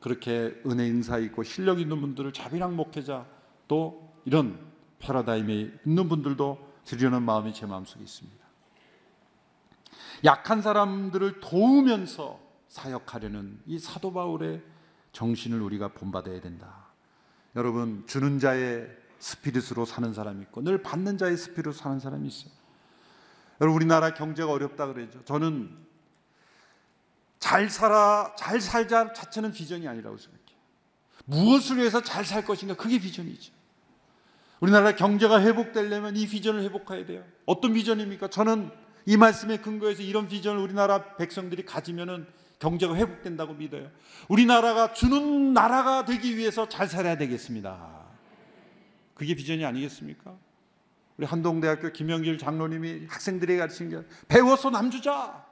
그렇게 0.00 0.60
은혜 0.66 0.86
인사 0.86 1.16
있고 1.18 1.42
실력 1.42 1.80
있는 1.80 2.02
분들을 2.02 2.34
자비량 2.34 2.76
목회자 2.76 3.26
또 3.66 4.12
이런 4.26 4.58
패러다임에 4.98 5.72
있는 5.86 6.08
분들도 6.10 6.74
드리려는 6.84 7.22
마음이 7.22 7.54
제 7.54 7.64
마음속에 7.64 8.04
있습니다. 8.04 8.43
약한 10.24 10.62
사람들을 10.62 11.40
도우면서 11.40 12.40
사역하려는 12.68 13.60
이 13.66 13.78
사도 13.78 14.12
바울의 14.12 14.62
정신을 15.12 15.60
우리가 15.60 15.88
본받아야 15.88 16.40
된다. 16.40 16.86
여러분 17.56 18.04
주는 18.06 18.38
자의 18.38 18.88
스피릿으로 19.18 19.84
사는 19.84 20.12
사람이 20.12 20.42
있고 20.42 20.62
늘 20.62 20.82
받는 20.82 21.18
자의 21.18 21.36
스피릿으로 21.36 21.72
사는 21.72 22.00
사람이 22.00 22.26
있어요. 22.26 22.52
여러분 23.60 23.76
우리나라 23.76 24.14
경제가 24.14 24.50
어렵다 24.50 24.86
그러죠. 24.86 25.24
저는 25.24 25.76
잘 27.38 27.70
살아 27.70 28.34
잘 28.36 28.60
살자 28.60 29.12
자체는 29.12 29.52
비전이 29.52 29.86
아니라고 29.86 30.16
생각해요. 30.16 30.44
무엇을 31.26 31.76
위해서 31.76 32.02
잘 32.02 32.24
살 32.24 32.44
것인가 32.44 32.74
그게 32.74 32.98
비전이죠. 32.98 33.52
우리나라 34.60 34.94
경제가 34.94 35.40
회복되려면 35.42 36.16
이 36.16 36.26
비전을 36.26 36.62
회복해야 36.62 37.04
돼요. 37.06 37.24
어떤 37.46 37.74
비전입니까? 37.74 38.28
저는 38.28 38.70
이 39.06 39.16
말씀에 39.16 39.58
근거해서 39.58 40.02
이런 40.02 40.28
비전을 40.28 40.60
우리나라 40.60 41.16
백성들이 41.16 41.64
가지면은 41.64 42.26
경제가 42.58 42.94
회복된다고 42.96 43.54
믿어요. 43.54 43.90
우리나라가 44.28 44.92
주는 44.94 45.52
나라가 45.52 46.04
되기 46.04 46.36
위해서 46.36 46.68
잘 46.68 46.88
살아야 46.88 47.16
되겠습니다. 47.18 48.04
그게 49.14 49.34
비전이 49.34 49.64
아니겠습니까? 49.64 50.34
우리 51.16 51.26
한동대학교 51.26 51.92
김영길 51.92 52.38
장로님이 52.38 53.06
학생들에게 53.08 53.58
가르친 53.58 53.90
게 53.90 54.02
배워서 54.28 54.70
남주자. 54.70 55.44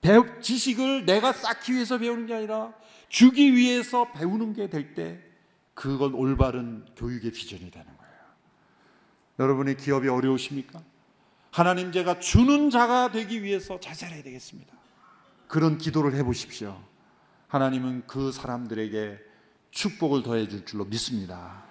배 0.00 0.18
지식을 0.40 1.06
내가 1.06 1.32
쌓기 1.32 1.72
위해서 1.72 1.98
배우는 1.98 2.26
게 2.26 2.34
아니라 2.34 2.74
주기 3.08 3.54
위해서 3.54 4.12
배우는 4.12 4.52
게 4.52 4.68
될 4.68 4.94
때 4.94 5.20
그건 5.72 6.14
올바른 6.14 6.84
교육의 6.96 7.32
비전이 7.32 7.70
되는 7.70 7.86
거예요. 7.86 8.14
여러분의 9.40 9.76
기업이 9.76 10.08
어려우십니까? 10.08 10.82
하나님 11.54 11.92
제가 11.92 12.18
주는 12.18 12.68
자가 12.68 13.12
되기 13.12 13.44
위해서 13.44 13.78
잘 13.78 13.94
살아야 13.94 14.24
되겠습니다. 14.24 14.74
그런 15.46 15.78
기도를 15.78 16.16
해 16.16 16.24
보십시오. 16.24 16.76
하나님은 17.46 18.08
그 18.08 18.32
사람들에게 18.32 19.20
축복을 19.70 20.24
더해 20.24 20.48
줄 20.48 20.64
줄로 20.64 20.84
믿습니다. 20.84 21.62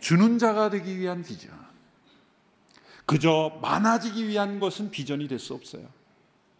주는 0.00 0.38
자가 0.38 0.70
되기 0.70 0.98
위한 0.98 1.22
비전. 1.22 1.50
그저 3.04 3.58
많아지기 3.60 4.26
위한 4.26 4.58
것은 4.58 4.90
비전이 4.90 5.28
될 5.28 5.38
수 5.38 5.52
없어요. 5.52 5.86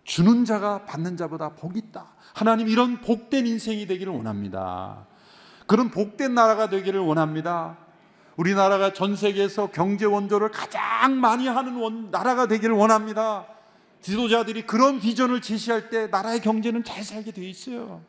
주는 0.04 0.44
자가 0.44 0.84
받는 0.84 1.16
자보다 1.16 1.54
복이 1.54 1.78
있다. 1.78 2.12
하나님 2.34 2.68
이런 2.68 3.00
복된 3.00 3.46
인생이 3.46 3.86
되기를 3.86 4.12
원합니다. 4.12 5.06
그런 5.66 5.90
복된 5.90 6.34
나라가 6.34 6.68
되기를 6.68 7.00
원합니다. 7.00 7.78
우리나라가 8.40 8.94
전 8.94 9.16
세계에서 9.16 9.70
경제 9.70 10.06
원조를 10.06 10.50
가장 10.50 11.20
많이 11.20 11.46
하는 11.46 11.76
원, 11.76 12.10
나라가 12.10 12.46
되기를 12.46 12.74
원합니다. 12.74 13.46
지도자들이 14.00 14.66
그런 14.66 14.98
비전을 14.98 15.42
제시할 15.42 15.90
때 15.90 16.06
나라의 16.06 16.40
경제는 16.40 16.82
잘 16.82 17.04
살게 17.04 17.32
되어 17.32 17.44
있어요. 17.44 18.02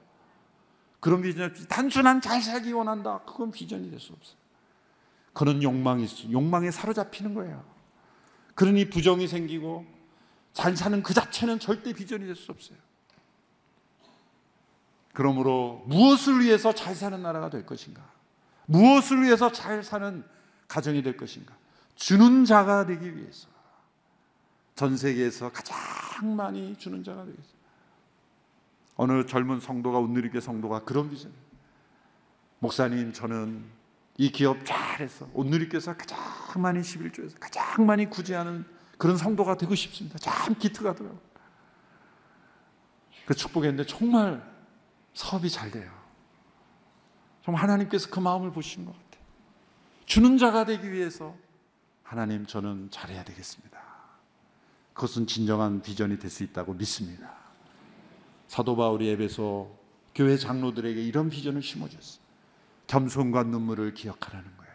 그런 1.02 1.22
비전, 1.22 1.54
단순한 1.68 2.22
잘 2.22 2.42
살기 2.42 2.72
원한다. 2.72 3.20
그건 3.26 3.52
비전이 3.52 3.90
될 3.90 4.00
수 4.00 4.14
없어요. 4.14 4.38
그런 5.34 5.62
욕망이. 5.62 6.08
욕망에 6.32 6.72
사로잡히는 6.72 7.34
거예요. 7.34 7.66
그러니 8.56 8.90
부정이 8.90 9.28
생기고 9.28 9.86
잘 10.54 10.78
사는 10.78 11.04
그 11.04 11.14
자체는 11.14 11.60
절대 11.60 11.92
비전이 11.92 12.26
될 12.26 12.38
수 12.38 12.54
없어요. 12.54 12.78
그러므로 15.14 15.84
무엇을 15.88 16.40
위해서 16.40 16.74
잘 16.74 16.96
사는 16.96 17.22
나라가 17.22 17.50
될 17.50 17.66
것인가? 17.66 18.21
무엇을 18.66 19.24
위해서 19.24 19.52
잘 19.52 19.84
사는 19.84 20.24
가정이 20.68 21.04
될 21.04 21.18
것인가? 21.18 21.54
주는 21.96 22.46
자가 22.46 22.86
되기 22.86 23.16
위해서 23.16 23.48
전 24.76 24.98
세계에서 24.98 25.52
가장 25.52 26.36
많이 26.36 26.76
주는 26.78 27.04
자가 27.04 27.26
되겠어요. 27.26 27.62
어느 28.96 29.26
젊은 29.26 29.60
성도가 29.60 30.00
온누리교 30.00 30.40
성도가 30.40 30.84
그런 30.84 31.10
비전. 31.10 31.32
목사님 32.60 33.14
저는 33.14 33.64
이 34.18 34.32
기업 34.32 34.66
잘해서 34.66 35.28
온누리교에서 35.34 35.98
가장 35.98 36.20
많이 36.58 36.80
11조에서 36.82 37.40
가장 37.40 37.86
많이 37.86 38.10
구제하는 38.10 38.66
그런 38.98 39.18
성도가 39.18 39.58
되고 39.58 39.74
싶습니다. 39.74 40.20
참 40.20 40.54
기특하더라고요. 40.56 41.20
그 43.26 43.34
축복했는데 43.34 43.86
정말 43.86 44.44
사업이 45.14 45.50
잘 45.50 45.72
돼요. 45.72 46.01
정말 47.44 47.64
하나님께서 47.64 48.10
그 48.10 48.20
마음을 48.20 48.52
보신 48.52 48.86
것 48.86 48.92
같아요. 48.94 49.24
주는 50.06 50.38
자가 50.38 50.66
되기 50.66 50.92
위해서 50.92 51.36
하나님 52.04 52.46
저는 52.46 52.90
잘해야 52.92 53.24
되겠습니다. 53.24 53.80
그것은 54.94 55.26
진정한 55.28 55.82
비전이 55.82 56.20
될 56.20 56.30
수 56.30 56.44
있다고 56.44 56.74
믿습니다. 56.74 57.34
사도 58.48 58.76
바울이 58.76 59.10
에베소 59.10 59.80
교회 60.14 60.38
장로들에게 60.38 61.02
이런 61.02 61.30
비전을 61.30 61.62
심어줬어요. 61.62 62.22
겸손과 62.88 63.44
눈물을 63.44 63.94
기억하라는 63.94 64.58
거예요. 64.58 64.74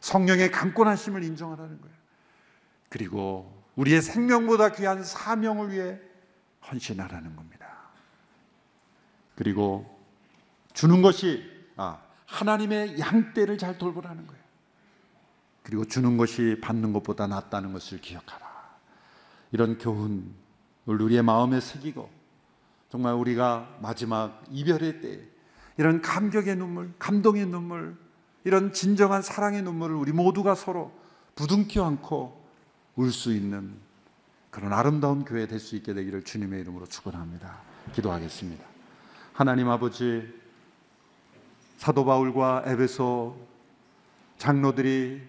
성령의 0.00 0.50
강권하심을 0.50 1.24
인정하라는 1.24 1.80
거예요. 1.80 1.96
그리고 2.90 3.64
우리의 3.76 4.02
생명보다 4.02 4.72
귀한 4.72 5.02
사명을 5.02 5.72
위해 5.72 5.98
헌신하라는 6.70 7.34
겁니다. 7.34 7.66
그리고 9.34 9.98
주는 10.74 11.00
것이 11.00 11.42
아, 11.42 11.53
하나님의 12.26 12.98
양떼를 12.98 13.58
잘 13.58 13.78
돌보라는 13.78 14.26
거예요. 14.26 14.42
그리고 15.62 15.84
주는 15.84 16.16
것이 16.16 16.58
받는 16.62 16.92
것보다 16.92 17.26
낫다는 17.26 17.72
것을 17.72 18.00
기억하라. 18.00 18.44
이런 19.52 19.78
교훈을 19.78 20.22
우리의 20.86 21.22
마음에 21.22 21.60
새기고 21.60 22.10
정말 22.90 23.14
우리가 23.14 23.78
마지막 23.80 24.42
이별의 24.50 25.00
때 25.00 25.20
이런 25.76 26.02
감격의 26.02 26.56
눈물, 26.56 26.92
감동의 26.98 27.46
눈물, 27.46 27.96
이런 28.44 28.72
진정한 28.72 29.22
사랑의 29.22 29.62
눈물을 29.62 29.96
우리 29.96 30.12
모두가 30.12 30.54
서로 30.54 30.92
부둥켜 31.34 31.84
안고 31.84 32.44
울 32.96 33.10
수 33.10 33.32
있는 33.32 33.74
그런 34.50 34.72
아름다운 34.72 35.24
교회 35.24 35.46
될 35.48 35.58
수 35.58 35.74
있게 35.76 35.94
되기를 35.94 36.22
주님의 36.22 36.60
이름으로 36.60 36.86
축원합니다. 36.86 37.58
기도하겠습니다. 37.92 38.64
하나님 39.32 39.68
아버지 39.68 40.32
사도 41.76 42.04
바울과 42.04 42.64
에베소 42.66 43.36
장로들이 44.38 45.22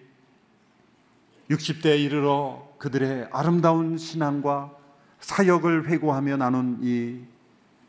60대에 1.50 2.00
이르러 2.00 2.68
그들의 2.78 3.28
아름다운 3.32 3.98
신앙과 3.98 4.72
사역을 5.20 5.88
회고하며 5.88 6.36
나눈 6.36 6.78
이 6.82 7.20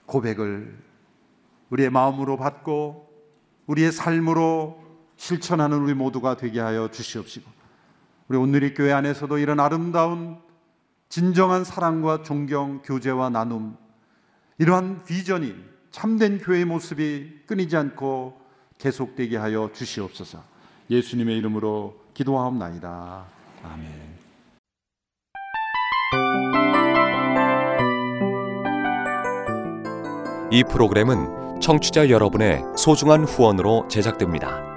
고백을 0.05 0.77
우리의 1.69 1.89
마음으로 1.89 2.37
받고 2.37 3.07
우리의 3.65 3.91
삶으로 3.91 4.81
실천하는 5.17 5.79
우리 5.79 5.93
모두가 5.93 6.37
되게 6.37 6.59
하여 6.59 6.89
주시옵시고 6.89 7.49
우리 8.29 8.37
오늘의 8.37 8.73
교회 8.73 8.91
안에서도 8.93 9.37
이런 9.37 9.59
아름다운 9.59 10.39
진정한 11.09 11.63
사랑과 11.63 12.23
존경, 12.23 12.81
교제와 12.83 13.29
나눔 13.29 13.77
이러한 14.57 15.03
비전이 15.05 15.55
참된 15.91 16.37
교회의 16.37 16.65
모습이 16.65 17.41
끊이지 17.45 17.75
않고 17.75 18.46
계속되게 18.77 19.37
하여 19.37 19.69
주시옵소서. 19.73 20.43
예수님의 20.89 21.37
이름으로 21.37 21.95
기도하옵나이다. 22.13 23.25
아멘. 23.63 24.17
이 30.51 30.63
프로그램은 30.63 31.59
청취자 31.59 32.09
여러분의 32.09 32.63
소중한 32.77 33.25
후원으로 33.25 33.87
제작됩니다. 33.89 34.76